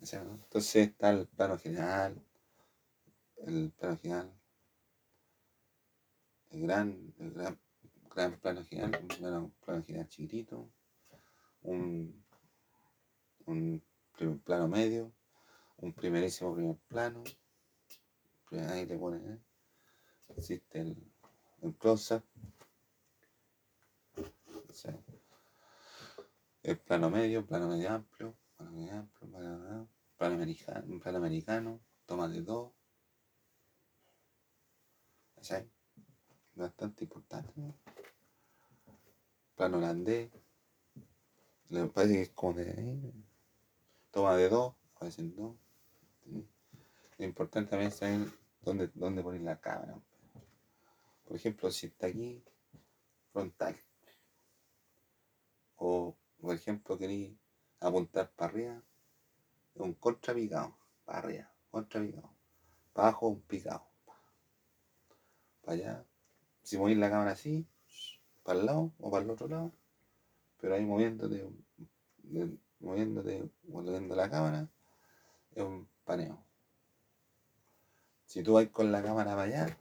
[0.00, 2.20] Entonces está el plano general,
[3.36, 4.32] el plano general,
[6.50, 7.60] el gran, el gran,
[8.16, 10.68] gran plano general, un plano, plano general chiquitito,
[11.62, 12.24] un,
[13.46, 13.87] un
[14.18, 15.12] primer plano medio,
[15.76, 17.22] un primerísimo primer plano,
[18.70, 19.40] ahí le ponen, ¿eh?
[20.36, 20.96] existe el,
[21.62, 22.24] el close-up,
[26.64, 32.28] el plano medio, plano medio amplio, plano medio amplio, plano, plano americano, plano americano, toma
[32.28, 32.72] de dos.
[36.54, 37.52] Bastante importante.
[39.54, 40.28] Plano holandés.
[41.68, 43.12] Le parece que es como de
[44.10, 45.56] Toma de dos, aparecen dos.
[47.18, 48.28] Lo importante también es saber
[48.62, 49.98] dónde, dónde poner la cámara.
[51.24, 52.42] Por ejemplo, si está aquí,
[53.32, 53.76] frontal.
[55.76, 57.36] O, por ejemplo, queréis
[57.80, 58.82] apuntar para arriba,
[59.74, 62.30] un contrapicado, para arriba, contrapicado.
[62.92, 63.86] Para abajo, un picado.
[65.62, 66.04] Para allá.
[66.62, 67.66] Si movéis la cámara así,
[68.42, 69.72] para el lado o para el otro lado,
[70.60, 71.48] pero ahí moviéndote,
[72.80, 74.68] moviéndote, moviendo la cámara,
[75.54, 76.38] es un paneo.
[78.24, 79.78] Si tú vas con la cámara para allá,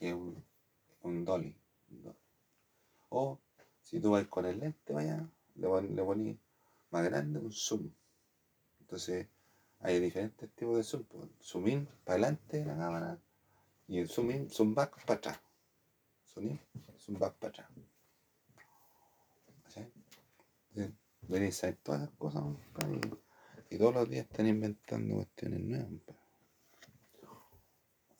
[0.00, 0.42] es un,
[1.02, 1.56] un dolly,
[3.10, 3.38] O
[3.82, 6.36] si tú vas con el lente, vaya, le, le pones
[6.90, 7.90] más grande un zoom.
[8.80, 9.28] Entonces
[9.80, 11.04] hay diferentes tipos de zoom.
[11.42, 13.18] Zoom in para adelante de la cámara
[13.88, 15.40] y el zoom in, zoom back para atrás.
[16.26, 16.60] Zoom in,
[16.98, 17.68] zoom back para atrás.
[21.28, 22.42] Venís a todas las cosas
[23.70, 25.90] y, todos los días están inventando cuestiones nuevas.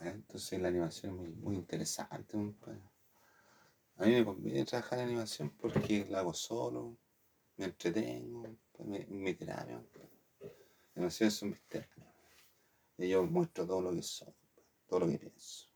[0.00, 2.36] Entonces la animación es muy, muy interesante.
[3.96, 6.98] A mí me conviene trabajar en animación porque la hago solo,
[7.56, 9.82] me entretengo, me, me terapia.
[10.94, 12.04] Animación es un misterio.
[12.98, 14.34] Y yo muestro todo lo que soy,
[14.88, 15.68] todo lo que pienso.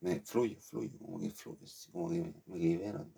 [0.00, 3.10] Me fluyo, fluyo, como que fluyo, como que me, libero.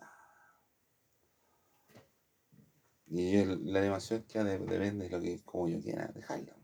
[3.11, 6.55] Y la animación que depende de lo que como yo quiera dejarla.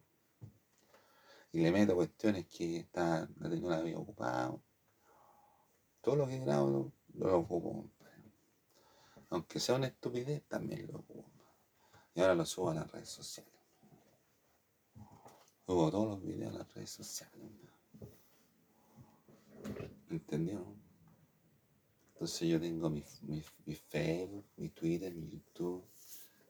[1.53, 4.55] Y le meto cuestiones que está, no tengo la vida ocupada.
[6.01, 7.91] Todo lo que grabo lo, lo ocupo.
[9.31, 11.31] Aunque sea una estupidez, también lo ocupo.
[12.15, 13.53] Y ahora lo subo a las redes sociales.
[15.65, 17.41] Subo todos los videos a las redes sociales.
[20.11, 20.77] ¿Entendió?
[22.13, 25.85] Entonces yo tengo mi, mi, mi Facebook, mi Twitter, mi YouTube,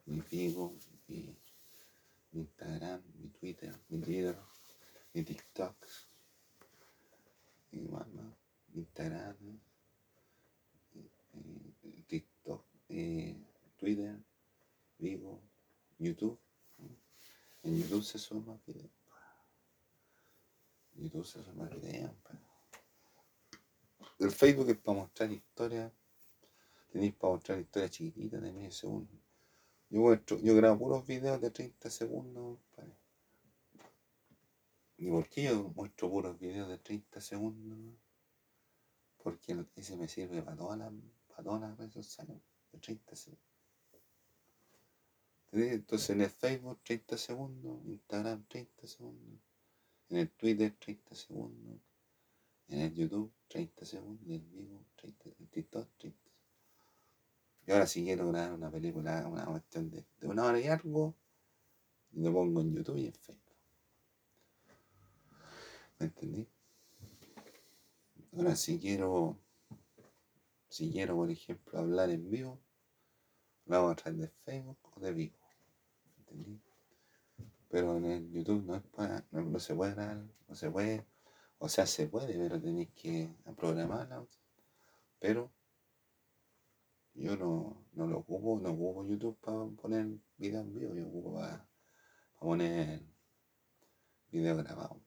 [0.05, 0.75] mi Vigo,
[1.07, 1.35] mi,
[2.33, 4.37] Instagram, mi Twitter, mi Twitter,
[5.13, 5.75] mi TikTok,
[7.71, 8.37] mi mamá,
[8.67, 9.59] mi Instagram, mi,
[12.07, 12.63] TikTok,
[13.77, 14.19] Twitter,
[14.99, 15.41] Vigo,
[15.99, 16.39] YouTube.
[17.63, 18.59] En YouTube se suben más.
[20.93, 21.71] YouTube se suben más.
[24.19, 25.91] El Facebook es para mostrar historias.
[26.91, 29.24] Tenéis para mostrar historias chiquititas de medio segundo.
[29.95, 32.59] Yo, yo grabo puros videos de 30 segundos.
[34.97, 37.95] ¿Y por qué yo muestro puros videos de 30 segundos?
[39.23, 40.91] Porque ese me sirve para todas las,
[41.29, 42.35] para todas las redes sociales.
[42.73, 43.45] De 30 segundos.
[45.53, 49.39] Entonces en el Facebook 30 segundos, Instagram 30 segundos,
[50.09, 51.79] en el Twitter 30 segundos,
[52.67, 56.24] en el YouTube 30 segundos, en el vivo 30, en TikTok 30
[57.67, 61.15] Y ahora si quiero grabar una película, una cuestión de, de una hora y algo,
[62.13, 63.55] lo pongo en YouTube y en Facebook.
[65.99, 66.47] ¿Me entendí?
[68.37, 69.39] Ahora si quiero,
[70.67, 72.59] si quiero por ejemplo hablar en vivo,
[73.65, 75.37] lo hago a través de Facebook o de vivo.
[76.05, 76.61] ¿Me entendí?
[77.69, 81.05] Pero en el YouTube no, es para, no, se puede grabar, no se puede,
[81.57, 84.25] o sea se puede, pero tenéis que programarla.
[85.19, 85.51] Pero
[87.15, 91.35] yo no, no lo ocupo, no ocupo YouTube para poner video en vivo, yo ocupo
[91.35, 91.65] para,
[92.39, 93.01] poner
[94.31, 95.01] video grabado.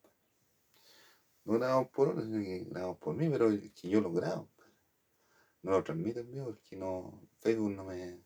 [1.45, 4.49] No grabamos por otros, grabamos por mí, pero es que yo lo grabo.
[5.63, 8.23] No lo transmito en vivo porque no, Facebook no me,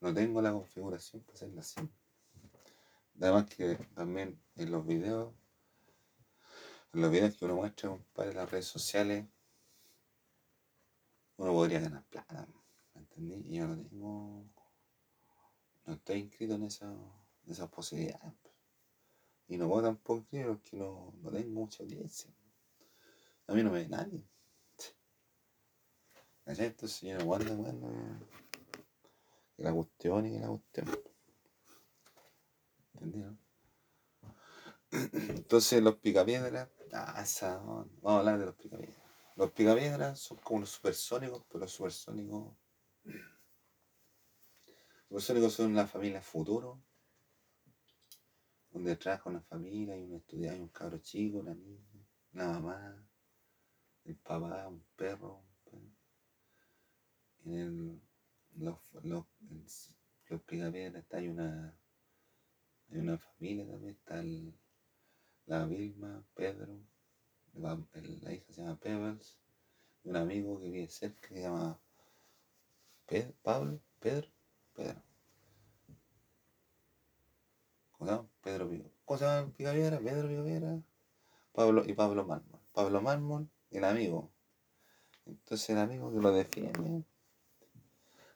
[0.00, 1.80] no tengo la configuración para hacerlo así.
[3.20, 5.34] Además que también en los videos,
[6.92, 9.26] en los videos que uno muestra para las redes sociales,
[11.36, 12.61] uno podría ganar plata, ¿me
[13.16, 13.48] entendí?
[13.48, 14.44] Y yo no tengo,
[15.86, 18.34] no estoy inscrito en, esa, en esas posibilidades.
[19.48, 22.30] Y no puedo tampoco creer que no, tengo mucha audiencia.
[23.46, 24.24] A mí no me ve nadie.
[26.46, 28.20] Entonces yo no guardo bueno,
[29.56, 30.86] que la cuestión y que la cuestión.
[32.94, 33.38] ¿Entendieron?
[34.90, 37.24] Entonces los picapiedras, ah,
[37.64, 39.02] vamos a hablar de los picapiedras.
[39.36, 42.54] Los picapiedras son como los supersónicos, pero los supersónicos.
[43.04, 46.82] Los supersónicos son la familia futuro
[48.72, 51.84] donde trabaja una familia, hay un estudiante, un cabro chico, una niña,
[52.32, 53.06] una mamá,
[54.04, 55.44] el papá, un perro.
[57.44, 58.00] En el,
[58.56, 59.26] los, los,
[60.28, 61.76] los está, hay una,
[62.90, 64.54] hay una familia también, está el,
[65.46, 66.80] la Vilma, Pedro,
[67.54, 67.76] la,
[68.32, 69.38] hija se llama Pebbles,
[70.04, 71.78] un amigo que vive cerca que se llama
[73.42, 74.28] Pablo, Pedro,
[74.74, 75.02] Pedro.
[77.92, 78.90] ¿Cómo Pedro Pico.
[79.04, 79.52] ¿Cómo se llama?
[79.56, 80.82] Pedro Picapiedra.
[81.52, 82.60] Pablo y Pablo Mármol.
[82.72, 84.32] Pablo Mármol, el amigo.
[85.26, 87.04] Entonces el amigo que lo defiende.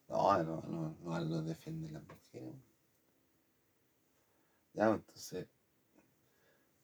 [0.09, 2.55] No, no, no, no lo defiende la mujer.
[4.75, 5.49] Ya, pues, entonces.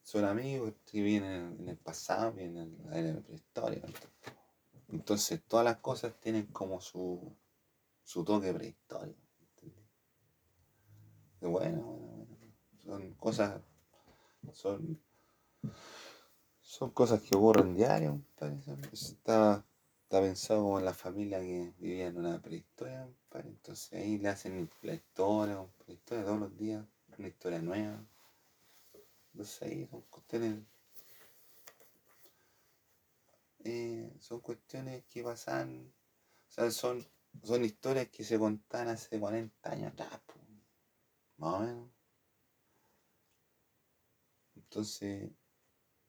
[0.03, 3.83] Son amigos que vienen en el pasado, vienen en la prehistoria.
[4.89, 7.35] Entonces todas las cosas tienen como su,
[8.13, 9.19] su toque prehistórico.
[11.41, 12.27] Bueno, bueno, bueno
[12.85, 13.63] son cosas,
[14.53, 15.01] son,
[16.61, 18.21] son cosas que ocurren diario,
[18.93, 19.65] Está,
[20.03, 24.69] está pensado como en la familia que vivía en una prehistoria, entonces ahí le hacen
[24.83, 26.85] la historia, la historia todos los días,
[27.17, 28.05] una historia nueva.
[29.33, 30.59] Entonces ahí son cuestiones,
[33.65, 35.91] eh, son cuestiones que pasan,
[36.49, 37.07] o sea, son,
[37.43, 40.21] son historias que se contan hace 40 años atrás,
[41.39, 41.91] más o menos.
[44.55, 45.31] Entonces,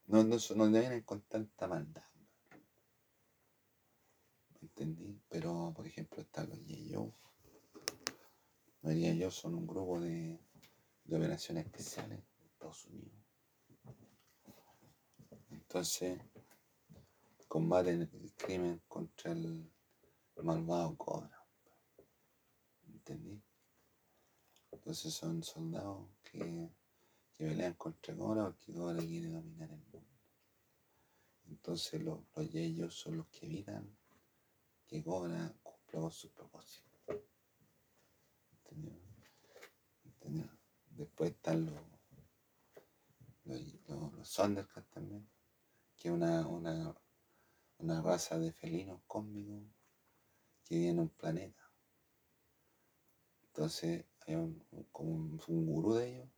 [0.06, 2.04] no, no, no vienen con tanta maldad.
[4.52, 5.22] ¿Me entendí?
[5.30, 7.14] Pero, por ejemplo, están los Yeyo.
[8.82, 10.40] Los Yeyo son un grupo de,
[11.06, 13.24] de operaciones especiales de Estados Unidos.
[15.50, 16.22] Entonces,
[17.48, 19.73] combaten el crimen contra el
[20.44, 21.46] malvado Cobra.
[22.88, 23.42] ¿Entendí?
[24.72, 26.70] Entonces son soldados que,
[27.34, 30.10] que pelean contra Cobra porque Cobra quiere dominar el mundo.
[31.48, 33.96] Entonces los, los yeyos son los que evitan
[34.88, 36.92] que Cobra cumpla con sus propósitos.
[38.52, 39.00] ¿Entendido?
[40.06, 40.50] ¿Entendido?
[40.90, 41.76] Después están los,
[43.46, 45.30] los, los, los Thundercats también,
[45.96, 46.96] que es una, una,
[47.80, 49.64] una raza de felinos cósmicos
[50.74, 51.70] que en un planeta.
[53.48, 56.30] Entonces había un, como un, gurú de ellos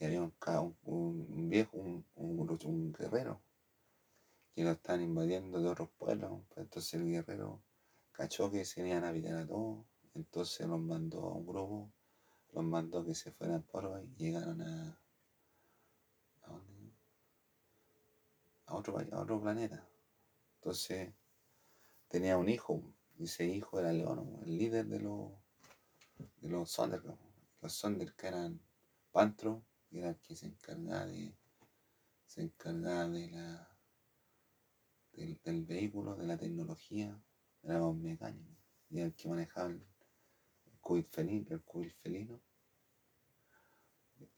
[0.00, 1.78] y había un, viejo,
[2.16, 3.40] un, guerrero
[4.54, 6.42] que lo estaban invadiendo de otros pueblos.
[6.48, 7.62] pues, Entonces el guerrero
[8.10, 11.92] cachó que se iban a pitar a todos, entonces los mandó a un grupo,
[12.52, 14.98] los mandó que se fueran por ahí y llegaron a,
[16.42, 16.92] ¿a dónde?
[18.66, 19.86] A otro, país, a otro planeta.
[20.56, 21.12] Entonces
[22.08, 22.82] tenía un hijo
[23.18, 25.32] y ese hijo era León, el líder de los
[26.42, 27.02] de los Sonder,
[27.62, 28.60] los Sonder que eran
[29.12, 31.34] Pantro, era el que se encargaba de
[33.30, 33.68] la
[35.12, 37.16] del, del vehículo, de la tecnología,
[37.62, 38.50] era un mecánico,
[38.90, 39.80] y era el que manejaba el,
[40.82, 42.38] cubil felino, el cubil felino,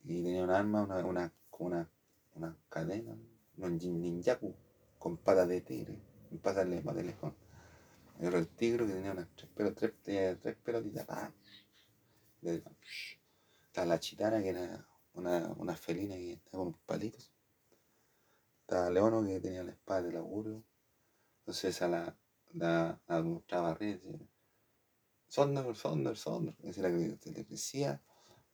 [0.04, 1.90] y tenía un arma, una, una, una,
[2.34, 3.16] una cadena,
[3.56, 4.54] un nin- ninjaku,
[4.98, 5.98] con patas de tigre,
[6.28, 7.14] con patas de, de.
[8.20, 11.06] Era el tigre que tenía unas tres, pero tres, tenía tres pelotitas,
[13.66, 17.32] Estaba la chitara, que era una, una felina que estaba con palitos.
[18.60, 20.64] Estaba Leono, que tenía la espada del augurio.
[21.40, 22.16] Entonces esa la,
[22.52, 24.18] la, la mostraba decía,
[25.28, 26.56] Sonder, Sonder, Sonder.
[26.62, 28.00] Esa era la que le crecía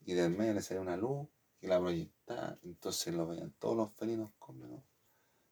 [0.06, 2.58] y del medio le salía una luz que la proyectaba.
[2.62, 4.82] Entonces lo veían todos los felinos cómicos.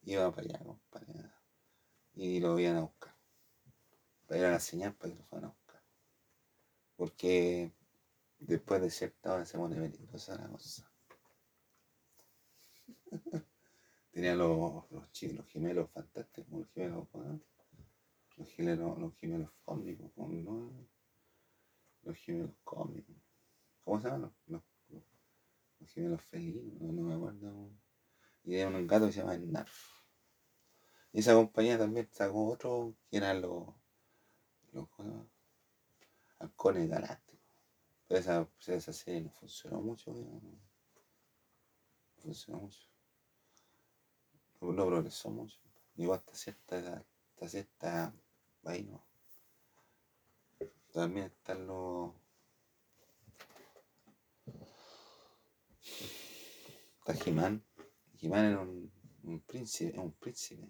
[0.03, 1.31] Iba para allá, compadre.
[2.15, 3.18] Y lo iban a buscar.
[4.29, 5.83] Para ir a la señal para que lo fueran a buscar.
[6.97, 7.73] Porque
[8.39, 10.91] después de cierta hora se pone peligrosa la cosa.
[14.13, 17.09] Tenía los, los, chi- los gemelos fantásticos, los gemelos,
[18.39, 20.73] los gemelos, los gemelos cósmicos, ¿no?
[22.03, 23.15] los gemelos cósmicos.
[23.85, 24.23] ¿Cómo se llaman?
[24.23, 25.05] Los, los, los-
[25.81, 27.71] los gemelos felinos, no, no me acuerdo.
[28.45, 29.75] Y había un gato que se llama Narf.
[31.13, 33.75] Y esa compañía también sacó otro que eran los,
[34.79, 35.31] los ¿cómo se llama?
[36.41, 37.47] halcones galácticos.
[38.07, 40.59] Pero esa, esa serie no funcionó mucho, no, no
[42.17, 42.89] funcionó mucho.
[44.61, 45.59] No, no progresó mucho.
[45.95, 47.05] Llegó hasta cierta edad,
[47.35, 48.15] hasta cierta.
[48.65, 49.05] Ahí no.
[50.93, 52.13] También están los.
[56.99, 57.65] Está Jimán.
[58.17, 58.91] Jimán era un,
[59.23, 60.67] un príncipe, un príncipe.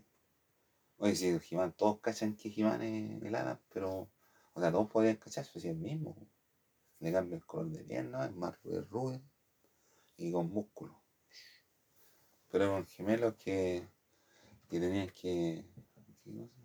[0.99, 4.11] Oye, si Jimán, todos cachan que Jimán es el hada, pero.
[4.55, 6.17] O sea, todos podrían cachar, pero si es el mismo.
[7.01, 8.25] Le cambia el color de piel, ¿no?
[8.25, 8.59] Es más
[8.91, 9.23] rubio,
[10.17, 11.01] y con músculo.
[12.51, 13.89] Pero eran gemelos que,
[14.69, 15.65] que tenían que.
[16.25, 16.57] ¿Qué cosa?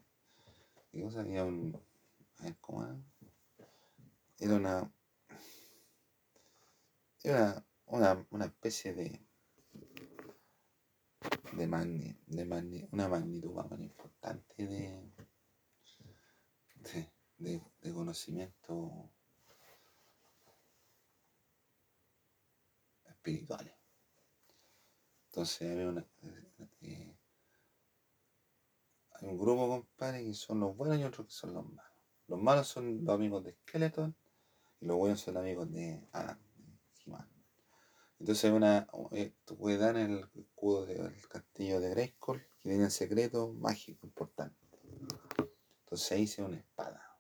[0.92, 1.20] ¿Qué cosa?
[1.22, 1.80] Había un.
[2.40, 2.98] A ver, ¿cómo era?
[4.40, 4.92] Era una.
[7.24, 9.22] Era una, una especie de.
[11.54, 15.12] De, magni, de magni- una magnitud más importante de.
[17.38, 19.10] de, de, conocimiento
[23.08, 23.74] espirituales.
[25.28, 26.06] Entonces había una.
[26.82, 27.18] eh,
[29.12, 31.92] hay un grupo, compadre, que son los buenos y otros que son los malos.
[32.28, 34.16] Los malos son los amigos de Skeleton
[34.80, 36.40] y los buenos son amigos de Adam.
[38.24, 39.34] Entonces una, eh,
[39.78, 44.56] dar el escudo del castillo de Grayskull que tiene un secreto mágico importante.
[45.84, 47.20] Entonces ahí hice una espada.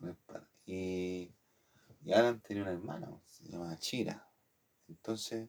[0.00, 0.46] Una espada.
[0.66, 1.34] Y,
[2.04, 4.30] y Adam tenía una hermana, se llama Chira.
[4.88, 5.48] Entonces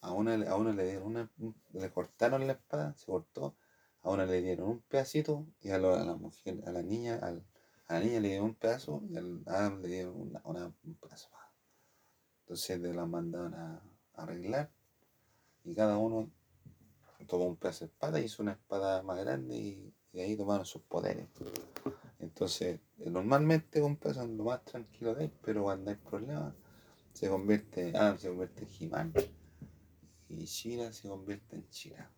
[0.00, 3.56] a una, a una le dieron una, un- le cortaron la espada, se cortó,
[4.02, 7.18] a una le dieron un pedacito y a, lo- a la mujer, a la niña,
[7.20, 7.44] al-
[7.86, 10.94] a la niña le dieron un pedazo y al Adam le dieron una, una- un
[10.94, 11.28] pedazo.
[12.40, 13.82] Entonces le la mandaron a,
[14.16, 14.70] arreglar
[15.64, 16.30] y cada uno
[17.26, 20.82] tomó un pedazo de espada hizo una espada más grande y, y ahí tomaron sus
[20.82, 21.26] poderes.
[22.18, 26.54] Entonces, eh, normalmente es lo más tranquilo de él, pero cuando hay problemas,
[27.12, 29.12] se convierte, ah, se convierte en He-Man.
[30.28, 32.10] Y Shira se convierte en Shira.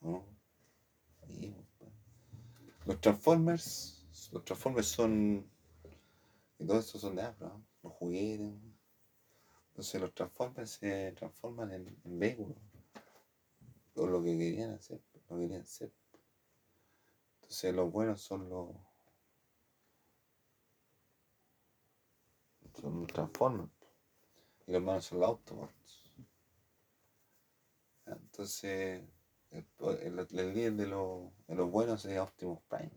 [0.00, 0.24] ¿No?
[1.28, 1.54] Y,
[2.86, 5.50] los Transformers, los Transformers son,
[6.58, 8.52] y todo esto son de Afro, los juguetes.
[9.68, 12.58] Entonces los Transformers se transforman en, en vehículos.
[13.94, 15.92] O lo que querían hacer, lo que querían ser.
[17.36, 18.70] Entonces los buenos son los
[22.80, 23.70] son los Transformers
[24.66, 26.10] y los malos son los Autobots.
[28.06, 29.02] Entonces
[29.50, 29.64] el,
[30.02, 32.92] el, el líder de, de los buenos es Optimus Prime.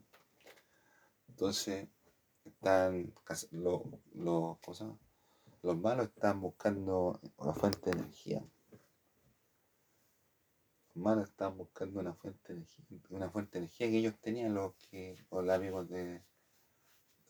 [1.29, 1.87] Entonces
[2.45, 3.13] están
[3.51, 3.81] los,
[4.13, 4.57] los,
[5.61, 8.45] los malos están buscando una fuente de energía.
[10.93, 14.53] Los malos están buscando una fuente de energía, una fuente de energía que ellos tenían
[14.53, 16.21] los que los amigos de,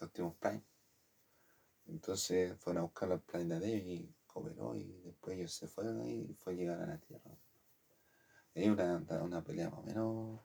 [0.02, 0.64] Optimus Prime.
[1.88, 6.06] Entonces fueron a buscar al planeta de ellos y cooperó y después ellos se fueron
[6.06, 7.32] y fue a llegar a la Tierra.
[8.56, 10.40] Hay una, una pelea más o menos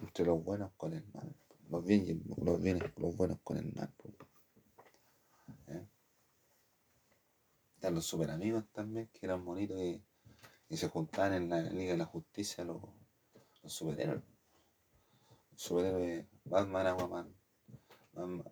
[0.00, 1.34] entre los buenos con el mal.
[1.68, 3.92] Los, bien, los, bienes, los buenos con el mal.
[5.66, 5.86] ¿Eh?
[7.74, 10.02] Están los super amigos también, que eran bonitos y,
[10.68, 12.80] y se juntaban en la Liga de la Justicia los,
[13.62, 14.22] los superhéroes.
[15.50, 17.34] Los superhéroes Batman, Aquaman,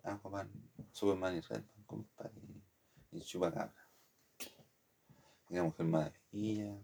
[0.03, 0.51] Aquaman,
[0.91, 2.41] Superman y Redman compadre,
[3.11, 3.73] y chupacabra.
[5.49, 6.77] Y la mujer maravilla,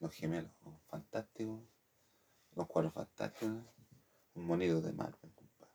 [0.00, 0.50] los gemelos
[0.88, 1.60] fantásticos,
[2.56, 3.62] los cuadros fantásticos,
[4.34, 5.74] un monito de Marvel, compadre.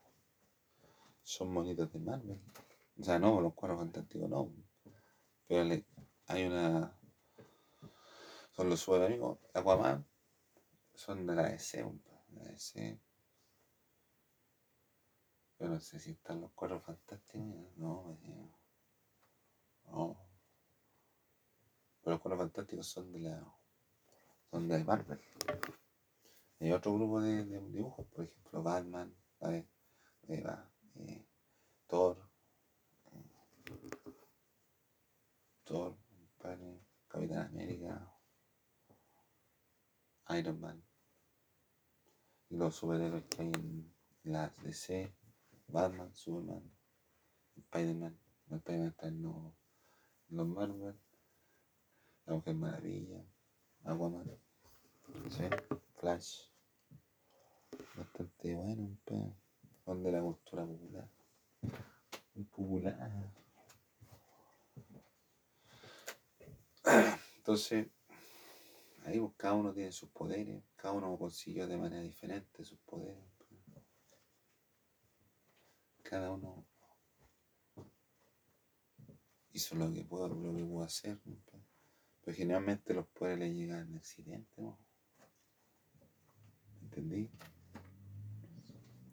[1.22, 2.42] Son monitos de Marvel.
[3.00, 4.52] O sea, no, los cuadros fantásticos no.
[5.48, 5.84] Pero
[6.28, 6.98] hay una.
[8.52, 9.40] Son los super amigos.
[9.54, 10.06] Aquaman
[10.94, 12.24] son de la DC, compadre.
[12.34, 13.00] La DC.
[15.58, 17.78] Pero no sé si están los cuadros fantásticos.
[17.78, 18.18] No.
[19.86, 20.18] No.
[22.02, 23.56] Pero los cuadros fantásticos son de la.
[24.56, 25.20] Son de Marvel.
[26.62, 29.68] Hay otro grupo de, dibujos, por ejemplo, Batman, ¿vale?
[30.30, 31.28] Eva, eh,
[31.88, 32.18] Thor,
[33.12, 33.90] eh,
[35.66, 35.98] Thor,
[36.42, 36.80] ¿vale?
[37.10, 38.10] Capitán América,
[40.30, 40.82] Iron Man,
[42.50, 43.94] y los superhéroes que hay en
[44.24, 45.14] la DC,
[45.68, 46.64] Batman, Superman,
[47.58, 48.18] Spider-Man,
[48.52, 49.54] está en los,
[50.30, 50.98] los Marvel,
[52.26, 53.26] La Mujer Maravilla,
[53.84, 54.45] Aquaman,
[55.30, 55.44] ¿sí?
[56.00, 56.42] Flash,
[57.96, 58.98] bastante bueno,
[59.86, 61.08] un la cultura popular,
[62.52, 63.34] popular.
[67.38, 67.88] Entonces,
[69.06, 73.24] ahí pues, cada uno tiene sus poderes, cada uno consiguió de manera diferente sus poderes.
[76.04, 76.68] Cada uno
[79.54, 81.20] hizo lo que pudo, lo que pudo hacer.
[81.26, 81.36] ¿no?
[82.24, 84.62] Pero generalmente los poderes le llegan en accidente.
[84.62, 84.85] ¿no?
[86.96, 87.30] ¿Entendí?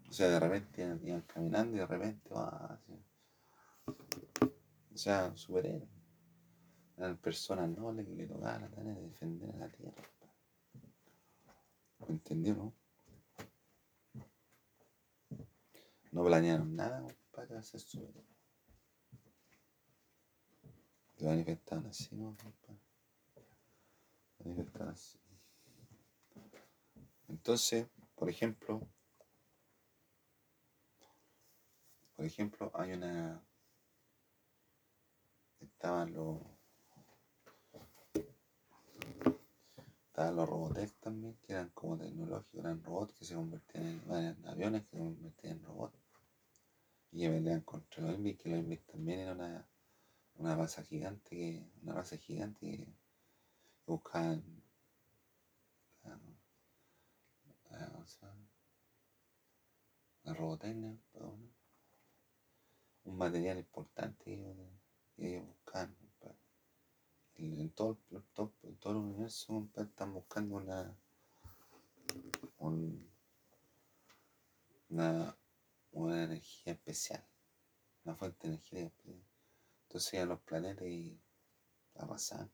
[0.08, 2.92] O sea, de repente iban, iban caminando y de repente va así.
[4.94, 5.88] O sea, superhéroes.
[6.96, 10.02] Eran personas nobles que le tocaba la tarea de defender a la tierra.
[12.06, 12.72] ¿Me entendió, no?
[16.12, 18.26] No planearon nada para hacer superhéroes.
[21.16, 22.36] Se manifestaron así, ¿no?
[24.38, 25.21] Se manifestaron así.
[27.32, 28.86] Entonces, por ejemplo,
[32.14, 33.42] por ejemplo, hay una.
[35.58, 36.38] Estaban los.
[40.08, 44.84] Estaban los Robotech también, que eran como tecnológicos, eran robots que se convertían en, aviones
[44.84, 45.98] que se convertían en robots.
[47.12, 49.66] Y que peleaban contra los Invis, que los Invis también era una,
[50.34, 54.62] una raza gigante, una raza gigante que buscaban
[57.72, 58.34] la, sea,
[60.24, 60.96] la robotecnia,
[63.04, 64.34] un material importante que
[65.18, 65.96] ellos, compadre.
[67.36, 70.96] En, todo, el- todo, todo el universo están buscando una,
[72.58, 73.10] un-
[74.90, 75.36] una,
[75.92, 77.24] una energía especial,
[78.04, 79.24] una fuente de energía especial.
[79.84, 81.20] Entonces iban los planetas y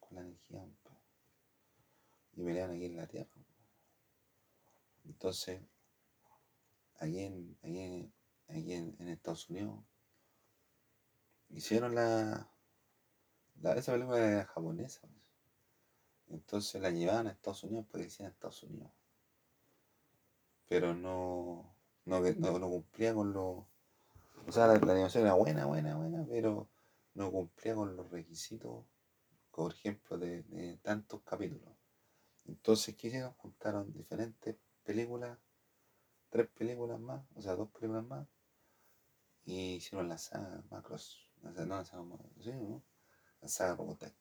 [0.00, 0.64] con la energía
[2.32, 3.37] y peleaban aquí en la Tierra.
[5.08, 5.60] Entonces,
[7.00, 8.12] allí en, allí
[8.48, 9.80] allí en, Estados Unidos,
[11.50, 12.48] hicieron la,
[13.60, 15.12] la esa película era japonesa pues.
[16.28, 18.92] entonces la llevaban a Estados Unidos porque decían Estados Unidos
[20.68, 23.66] pero no no, no, no cumplía con lo
[24.46, 26.68] o sea la, animación era buena buena buena pero
[27.18, 28.84] no cumplía con los requisitos,
[29.50, 31.74] por ejemplo, de, tantos capítulos.
[32.46, 33.32] Entonces, ¿qué hicieron?
[33.34, 34.56] Juntaron diferentes
[34.88, 35.38] películas,
[36.30, 38.26] tres películas más, o sea, dos películas más,
[39.44, 42.82] y hicieron la saga Macross, no la saga Macross, ¿no?
[43.42, 44.14] La saga Robotech.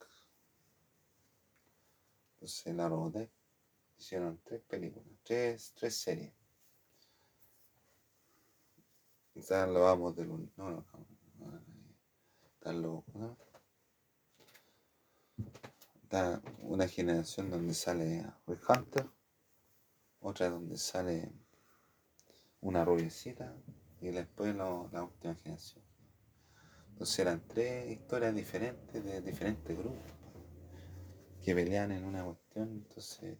[2.33, 3.31] Entonces, la Robotech
[3.97, 6.33] hicieron tres películas, tres, tres series.
[9.35, 10.85] Están los amos del no, no,
[11.39, 11.61] no,
[12.55, 13.37] están los, ¿no?
[16.03, 19.16] Está una generación donde sale Rick Hunter,
[20.21, 21.31] otra donde sale
[22.61, 23.55] una rubiecita
[24.01, 25.83] y después la última generación.
[26.89, 30.01] Entonces eran tres historias diferentes de diferentes grupos
[31.43, 33.37] que pelean en una cuestión, entonces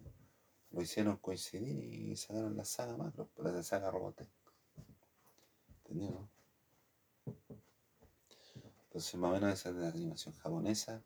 [0.70, 4.30] lo hicieron coincidir y sacaron la saga macro, la saga Robotech.
[5.78, 6.28] ¿Entendido?
[8.84, 11.02] Entonces más o menos esa es de la animación japonesa.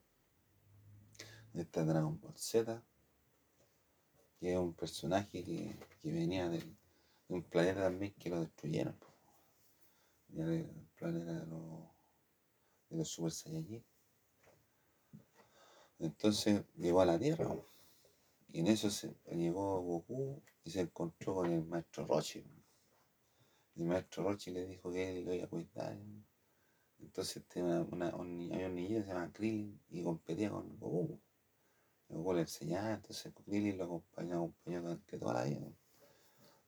[1.55, 2.83] Esta Dragon Ball Z,
[4.43, 6.61] que es un personaje que, venía de
[7.29, 8.97] un planeta también que lo destruyeron.
[10.27, 11.85] Venía del planeta de los,
[12.91, 13.85] de los Super Saiyajin.
[16.01, 17.55] Entonces llegó a la Tierra.
[18.53, 22.45] Y en eso se, llegó Goku y se encontró con el maestro Rochi.
[23.77, 25.97] El maestro Rochi le dijo que él lo iba a cuidar.
[26.99, 31.21] Entonces tenía una, un, había un niño que se llama Krillin y competía con Goku.
[32.13, 35.73] Goku le enseñaba, entonces Krillin lo acompañó, acompañó durante toda la vida.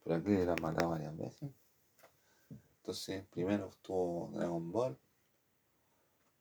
[0.03, 1.51] Pero a Krillin lo han matado varias veces.
[2.79, 4.99] Entonces primero estuvo Dragon Ball,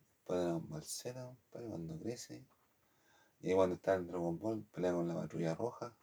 [0.10, 2.45] después Dragon Ball Z, cuando crece.
[3.41, 5.93] Y cuando está en Dragon Ball pelea con la patrulla roja.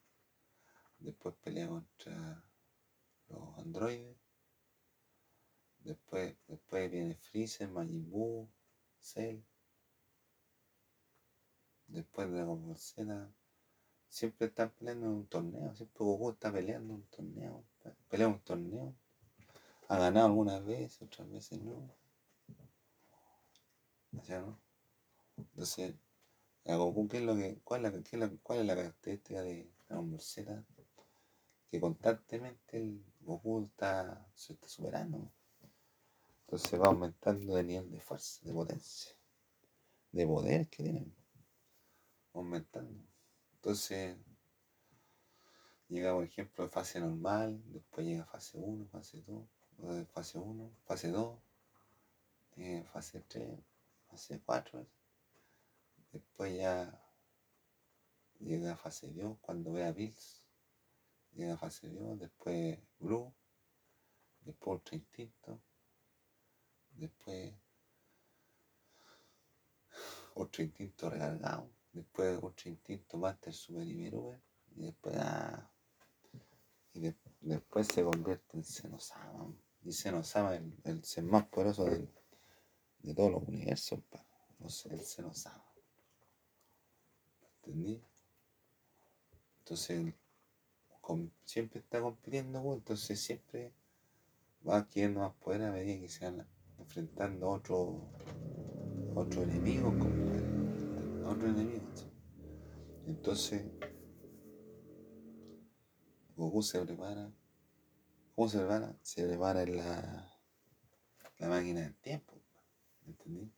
[0.98, 2.44] Después pelea contra
[3.28, 4.16] los androides.
[5.78, 8.46] Después, después viene Freezer, Majin Buu,
[9.00, 9.40] Cell.
[11.90, 13.30] Después Dragon Ball Z.
[14.08, 15.74] Siempre están peleando en un torneo.
[15.74, 17.64] Siempre Goku está peleando en un torneo.
[18.08, 18.94] Pelea un torneo.
[19.88, 21.90] Ha ganado algunas veces, otras veces no.
[24.12, 24.60] no?
[25.36, 25.94] Entonces,
[26.66, 30.20] a Goku, ¿qué es lo que, cuál, es la, ¿cuál es la característica de Ball
[30.20, 30.64] Z?
[31.70, 35.32] Que constantemente el Goku está, se está superando.
[36.44, 39.12] Entonces va aumentando de nivel de fuerza, de potencia,
[40.12, 41.19] de poder que tienen.
[42.32, 43.04] Aumentando.
[43.54, 44.16] Entonces
[45.88, 51.38] llega, por ejemplo, fase normal, después llega fase 1, fase 2, fase 1, fase 2,
[52.56, 53.58] eh, fase 3,
[54.08, 54.86] fase 4
[56.12, 57.00] Después ya
[58.40, 60.44] llega fase Dios cuando ve a Bills.
[61.34, 63.32] Llega fase Dios, después Blue,
[64.40, 65.60] después Ultra Instinto,
[66.96, 67.54] después
[70.34, 74.10] otro instinto recargado, después otro instinto Master Super y
[74.76, 75.70] y después ah,
[76.92, 79.54] y después se convierte en Senosama.
[79.82, 82.08] Y Senosama es el, ser más poderoso de,
[83.02, 84.00] de todos los universos,
[84.68, 85.64] sé, el Senosama.
[87.62, 88.02] ¿Entendí?
[89.60, 90.14] Entonces,
[91.44, 93.72] siempre está compitiendo, entonces siempre
[94.68, 96.46] va adquiriendo más poder a medida que se van
[96.78, 98.10] enfrentando otro,
[99.14, 99.92] otro enemigo,
[101.30, 101.86] otro enemigo.
[103.06, 103.62] Entonces,
[106.36, 107.30] Goku se prepara.
[108.34, 108.96] ¿Cómo se prepara?
[109.02, 110.40] Se prepara en la,
[111.38, 112.34] la máquina del tiempo.
[113.06, 113.52] ¿Entendí?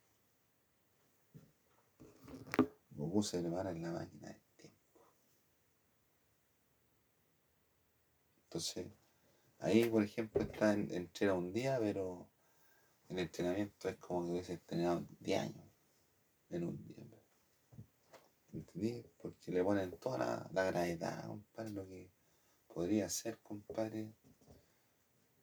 [2.90, 5.00] Goku se prepara en la máquina del tiempo.
[8.44, 8.86] Entonces,
[9.58, 12.28] ahí, por ejemplo, está en, entrena un día, pero
[13.08, 15.64] el entrenamiento es como que hubiese entrenado 10 años
[16.50, 17.11] en un día.
[18.52, 19.02] ¿Entendí?
[19.20, 22.10] Porque le ponen toda la, la gravedad, compadre, lo que
[22.66, 24.12] podría ser, compadre,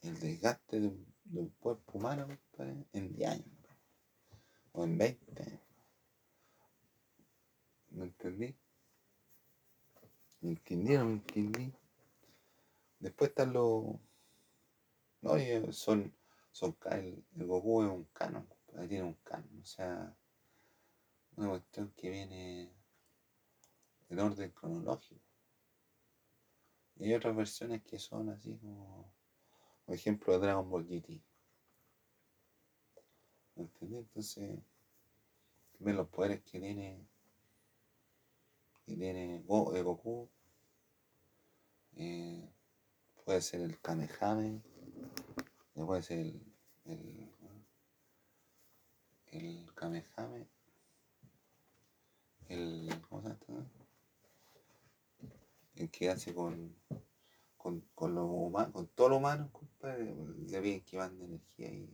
[0.01, 3.47] el desgaste de un, cuerpo humano, compadre, en 10 años.
[4.73, 5.61] O en 20 años.
[7.89, 8.55] ¿Me entendí?
[10.41, 11.07] ¿Me entendieron?
[11.07, 11.73] ¿Me entendí?
[12.99, 13.85] Después están los...
[15.21, 15.31] No,
[15.71, 16.13] son...
[16.51, 18.47] son el, el Goku es un canon,
[18.77, 20.15] ahí tiene un canon, o sea,
[21.35, 22.78] una cuestión que viene
[24.09, 25.21] en orden cronológico.
[26.97, 29.13] Y hay otras versiones que son así como,
[29.85, 31.21] por ejemplo, Dragon Ball GT.
[33.55, 33.97] ¿Me entendí?
[33.97, 34.59] Entonces,
[35.79, 37.07] ven los poderes que tiene
[38.85, 40.29] y tiene Goku,
[41.95, 42.51] eh,
[43.23, 44.61] puede ser el Kamehame,
[45.75, 46.19] puede ser
[46.85, 47.31] el,
[49.27, 50.47] el Kamehame,
[52.47, 53.78] el, ¿cómo se llama?
[55.79, 56.75] El que hace con,
[57.57, 60.13] con, con, lo con todo lo humano, compadre,
[60.47, 61.89] le piden que mande energía y,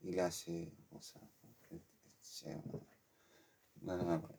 [0.00, 0.72] y le hace,
[2.20, 2.62] sea,
[3.82, 4.38] no, no acuerdo.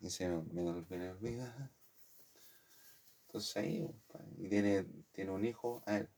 [0.00, 1.72] Y se me, me, olvida.
[3.26, 3.88] Entonces ahí,
[4.36, 6.10] y tiene, tiene un hijo, a ver,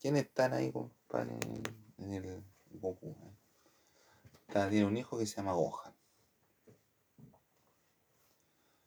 [0.00, 1.38] ¿quiénes están ahí, compadre,
[1.98, 3.16] en el Goku?
[4.52, 5.93] tiene un hijo que se llama Gohan.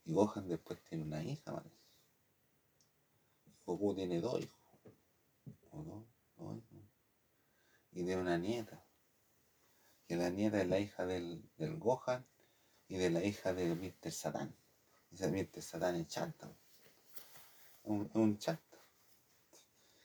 [0.07, 1.61] Y Gohan después tiene una hija.
[3.65, 4.57] Goku tiene dos hijos.
[5.71, 6.05] O dos,
[6.37, 6.85] dos hijos.
[7.91, 8.81] Y tiene una nieta.
[10.07, 12.25] Que la nieta es la hija del, del Gohan
[12.87, 14.09] y de la hija del Mr.
[14.09, 14.55] Satan.
[15.11, 15.61] Ese Mr.
[15.61, 16.49] Satan es chanta.
[17.83, 18.77] Un, un chanta.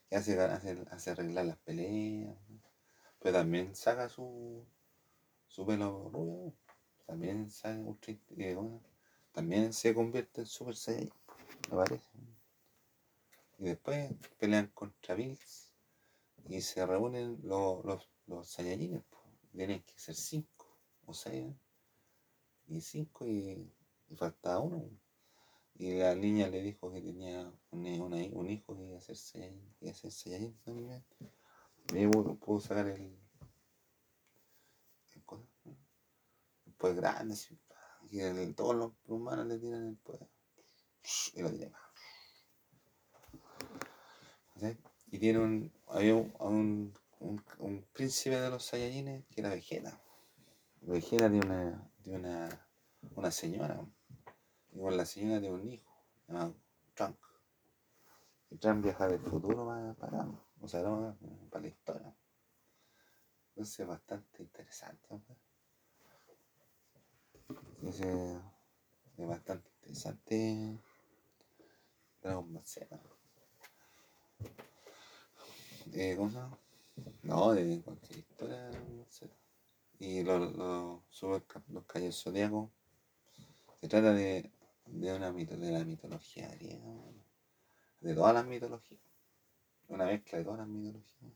[0.08, 2.36] Que hace, hace, hace arreglar las peleas.
[3.20, 4.66] Pero también saca su,
[5.46, 6.52] su pelo rubio.
[7.06, 8.56] También saca ultra, eh,
[9.32, 11.10] también se convierte en Super Saiyan.
[11.70, 12.06] Me parece.
[13.58, 15.72] Y después pelean contra Bills
[16.48, 19.02] y se reúnen los, los, los Saiyajines.
[19.52, 21.54] Tienen que ser cinco o seis.
[22.66, 23.72] Y cinco y,
[24.08, 24.88] y faltaba uno.
[25.74, 29.16] Y la niña le dijo que tenía un, una, un hijo que iba a ser
[29.16, 31.04] Saiyajin, también.
[31.94, 33.18] Y pudo, pudo sacar el,
[35.12, 35.46] el cosa.
[36.64, 37.58] Después grande, así,
[38.12, 40.28] y el, todos los humanos le tiran el poder.
[41.34, 41.72] Y lo tiran.
[44.56, 44.76] ¿Sí?
[45.06, 49.98] Y tiene un, había un, un, un, príncipe de los Saiyajines que era Vegeta.
[50.82, 52.68] Vegeta de una, de una,
[53.14, 53.80] una señora.
[54.78, 55.90] Con la señora de un hijo,
[56.28, 56.54] llamado
[56.94, 57.16] Trunk.
[58.50, 60.28] Y Trunk viaja del futuro para, para,
[60.60, 60.82] o sea,
[61.50, 62.14] para la historia.
[63.48, 65.08] Entonces es bastante interesante.
[67.78, 68.40] Entonces
[69.16, 70.78] es bastante interesante
[72.22, 73.00] Dragon Ball Z.
[75.92, 76.58] Eh, ¿Cómo?
[77.22, 78.70] No, de cualquier historia
[79.08, 79.32] Z.
[79.98, 82.70] Y los, los, super, los calles zodiacos
[83.80, 84.50] se trata de,
[84.86, 86.84] de una mito, de la mitología griega,
[88.00, 89.00] de todas las mitologías.
[89.88, 91.32] Una mezcla de todas las mitologías.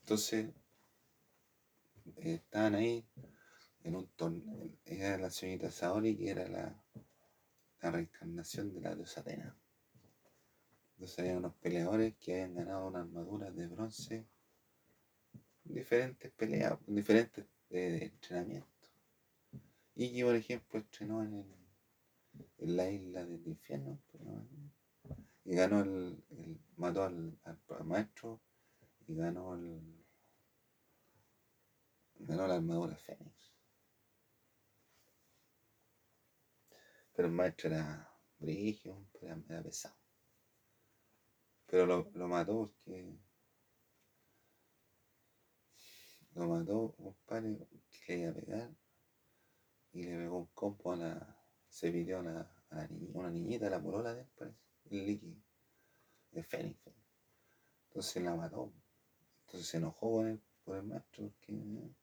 [0.00, 0.50] Entonces,
[2.16, 3.04] eh, estaban ahí
[3.84, 4.70] en un torneo.
[4.84, 6.82] Era la señorita Saori, que era la,
[7.80, 9.56] la reencarnación de la diosa Atena.
[10.94, 14.26] Entonces había unos peleadores que habían ganado una armadura de bronce,
[15.64, 18.70] diferentes peleas, diferentes eh, entrenamientos.
[19.94, 21.54] Y que, por ejemplo, entrenó en, el,
[22.58, 23.98] en la isla del infierno
[25.44, 26.22] y ganó el,
[26.76, 28.40] mató al, al maestro
[29.06, 29.80] y ganó el
[32.20, 33.51] ganó la armadura Fénix.
[37.14, 39.96] Pero el maestro era brigio, era, era pesado.
[41.66, 43.18] Pero lo, lo, mató porque.
[46.34, 47.58] Lo mató un padre
[48.06, 48.70] que le iba a pegar
[49.92, 51.38] y le pegó un compo a la.
[51.68, 54.54] Se pidió a, la, a niña, una niñita, la polola de él,
[54.90, 55.36] el líquido,
[56.32, 56.78] el Fénix.
[57.88, 58.72] Entonces la mató.
[59.46, 61.94] Entonces se enojó con él por el maestro porque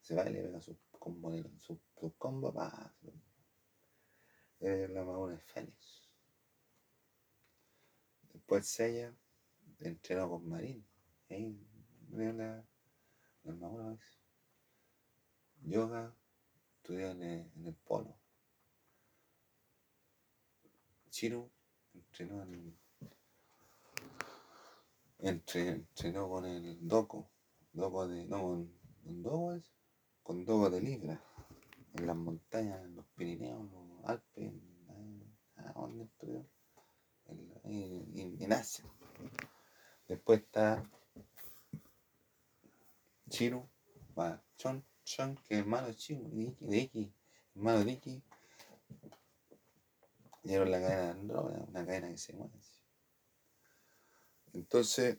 [0.00, 2.94] se va y le pega su combo, su, su combo, pa,
[4.60, 6.08] eh, la armadura de Fénix.
[8.32, 9.14] Después Sella
[9.80, 10.86] entrenó con Marín.
[11.30, 11.56] Ahí
[12.08, 12.64] veo la,
[13.44, 13.98] la armadura.
[15.62, 16.14] Yoga
[16.76, 18.16] estudió en el, en el polo.
[21.10, 21.50] Chiru
[21.94, 22.78] entrenó en,
[25.18, 27.30] entre, entrenó con el Doco.
[27.72, 28.24] Doco de.
[28.24, 28.72] No, con,
[29.22, 29.72] con es.
[30.22, 31.22] Con Doco de Libra.
[31.94, 33.68] En las montañas, en los Pirineos,
[34.08, 34.52] Alpes,
[35.56, 36.48] ¿a dónde estudió?
[37.26, 37.60] En,
[38.16, 38.86] en, en, Asia.
[40.08, 40.82] Después está
[43.28, 43.68] Chiru,
[44.56, 47.12] Chon, Chon, que es hermano de Chiru, de Iki,
[47.54, 48.22] hermano de Iki.
[50.42, 52.58] Dieron la cadena de Andrómeda, una cadena que se mueve.
[54.54, 55.18] Entonces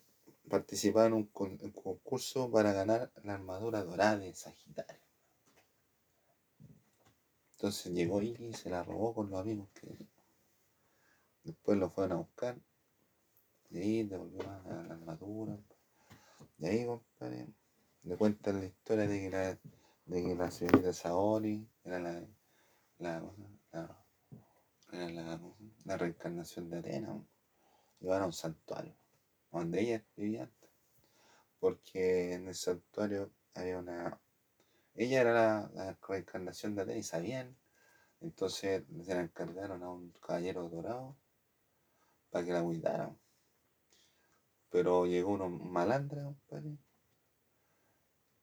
[0.49, 1.17] participaron en
[1.61, 5.08] un concurso para ganar la armadura dorada de Sagitario.
[7.59, 10.07] Entonces llegó Iki y se la robó con los amigos que
[11.43, 12.57] después lo fueron a buscar
[13.69, 15.57] y ahí devolvió la, la armadura.
[16.57, 17.47] Y ahí, compadre,
[18.03, 19.59] le cuentan la historia de que la,
[20.05, 22.25] de la señorita Saori era la,
[22.99, 23.23] la,
[24.91, 25.41] la,
[25.83, 27.21] la, reencarnación de Atena.
[27.99, 28.95] Iban a un santuario,
[29.51, 30.49] donde ella vivía.
[31.59, 34.17] Porque en el santuario había una.
[34.95, 37.55] Ella era la, la reencarnación de Atena y sabían.
[38.21, 41.15] Entonces se la encargaron a un caballero dorado
[42.29, 43.15] para que la cuidara.
[44.69, 46.77] Pero llegó uno malandra, compadre,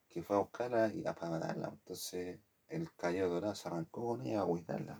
[0.09, 1.69] que fue a buscarla y a para matarla.
[1.69, 4.99] Entonces el caballero dorado se arrancó con ella a cuidarla.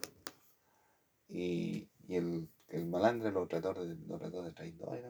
[1.29, 5.01] Y, y el, el malandra lo trató de, lo de traidor.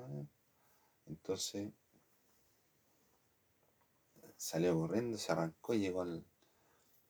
[1.06, 1.72] Entonces
[4.36, 6.24] salió corriendo, se arrancó y llegó al,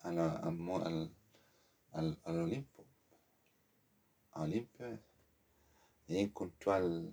[0.01, 2.85] al, al, al, Olimpo.
[4.33, 4.99] A Olimpio.
[6.07, 7.12] Y ahí encontró al,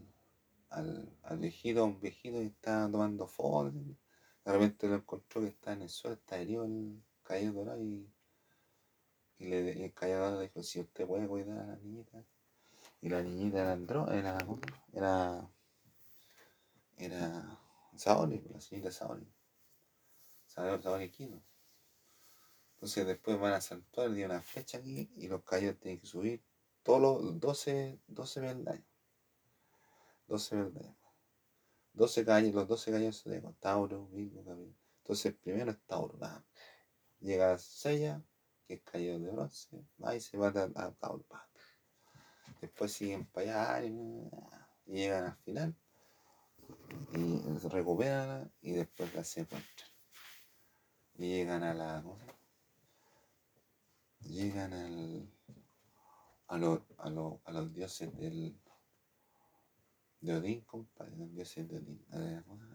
[0.69, 3.73] al, viejito, un viejito que estaba tomando fotos.
[4.45, 8.07] De repente lo encontró que estaba en el suelo, está herido el caballero dorado y,
[9.39, 12.23] y, le, y el caballero dorado le dijo, si usted puede cuidar a la niñita.
[13.01, 14.37] Y la niñita era Andro, era,
[14.93, 15.49] era,
[16.97, 17.59] era
[17.95, 19.27] Saori, la señorita Saori.
[22.73, 26.43] Entonces después van al santuario, tiene una flecha aquí y los caballeros tienen que subir
[26.83, 28.85] todos los 12, 12 peldaños.
[30.27, 30.97] 12 peldaños.
[31.93, 34.75] 12 caballeros, los 12 caballeros se llaman Tauro, Virgo, Capricornio.
[34.97, 36.19] Entonces primero es Tauro.
[37.19, 38.21] Llega a Sella,
[38.67, 41.23] que es caballero de bronce, va y se va a, a Tauro.
[41.23, 41.47] pa.
[42.59, 44.29] Después siguen para allá y
[44.85, 45.75] llegan al final
[47.13, 49.92] y recuperan y después la secuestran.
[51.17, 52.03] Llegan a la.
[54.21, 55.29] Llegan al.
[56.47, 58.59] A, los a, los a los dioses del.
[60.21, 62.05] de Odín, compadre, los dioses de Odín,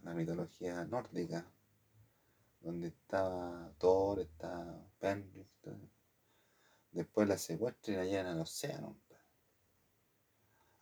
[0.03, 1.51] la, mitología nórdica,
[2.61, 5.79] donde estaba Thor, estaba eso.
[6.91, 9.01] después la secuestran y la llevan al océano,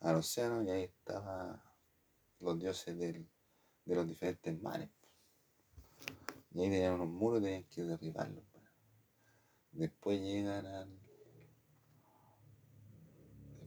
[0.00, 1.61] al océano y ahí estaban
[2.40, 3.28] los dioses del-
[3.84, 4.90] de los diferentes mares.
[6.57, 8.42] Y ahí tenían unos muros tenían que derribarlos.
[9.72, 10.88] Después llegan al.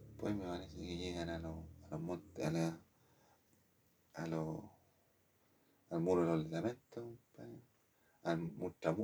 [0.08, 4.64] Después me parece que llegan a los, a los montes, a los.
[5.92, 7.62] al muro de los lamentos, compadre,
[8.24, 8.52] al,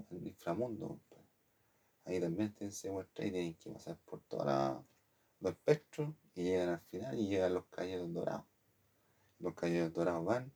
[0.09, 0.99] al inframundo.
[2.05, 4.83] Ahí también tienen y tienen que pasar por todos
[5.39, 8.45] los espectros y llegan al final y llegan los caballeros dorados.
[9.37, 10.51] Los caballeros dorados van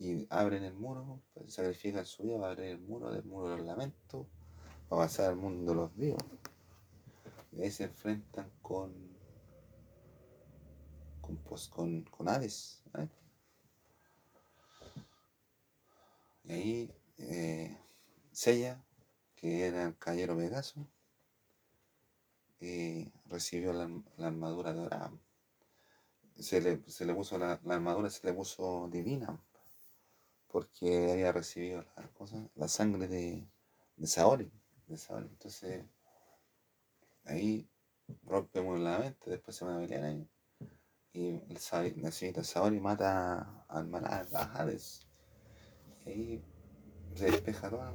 [0.00, 3.58] y abren el muro, compadre, sacrifican su vida para abrir el muro del muro de
[3.58, 4.26] los lamentos
[4.88, 6.22] para pasar al mundo de los vivos.
[7.52, 8.94] Y ahí se enfrentan con.
[11.20, 12.82] con, pues, con, con Hades.
[12.94, 13.08] ¿eh?
[16.44, 17.78] Y ahí eh,
[18.32, 18.82] Sella,
[19.36, 20.86] que era el caballero Pegaso,
[22.60, 23.86] eh, recibió la,
[24.16, 25.12] la armadura dorada.
[26.38, 29.38] Se le, se le puso la, la armadura, se le puso divina,
[30.50, 33.46] porque había recibido la, cosa, la sangre de,
[33.96, 34.50] de Saori,
[34.86, 35.26] de Saori.
[35.26, 35.84] Entonces,
[37.24, 37.68] ahí
[38.24, 40.28] rompemos la mente, después se van a pelear ahí.
[41.12, 41.58] Y el,
[42.02, 45.06] la señorita Saori mata al maná, a Hades.
[46.04, 46.44] Y ahí
[47.14, 47.92] se despeja toda.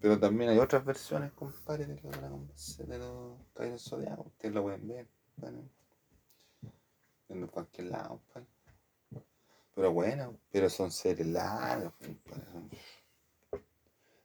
[0.00, 4.26] Pero también hay otras versiones, compadre, de los Dragon Ball, de los Zodiacos.
[4.28, 5.08] Ustedes lo pueden ver,
[7.28, 8.59] en cualquier lado, compadre.
[9.74, 11.92] Pero bueno, pero son series largas,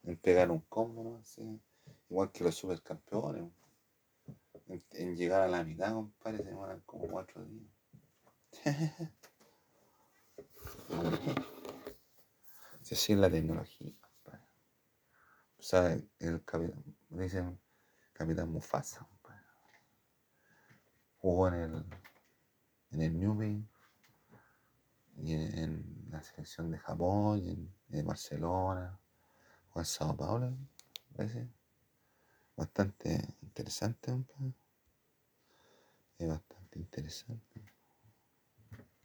[0.04, 1.60] En pegar un combo, ¿no?
[2.10, 3.52] Igual que los supercampeones.
[4.92, 7.70] En, llegar a la mitad, compadre, se demoran como cuatro días.
[12.82, 14.46] Si así la tecnología, compadre.
[15.60, 17.60] O sea, el capitán, dicen
[18.14, 19.46] Capitán Mufasa, compadre.
[21.18, 21.86] Jugó en el,
[22.92, 23.64] en el Newbie
[25.18, 29.00] y en, la selección de Japón en, Barcelona
[29.74, 30.56] o en Sao Paulo,
[31.16, 31.50] parece.
[32.56, 34.54] Bastante interesante, compadre.
[36.18, 37.75] Es bastante interesante.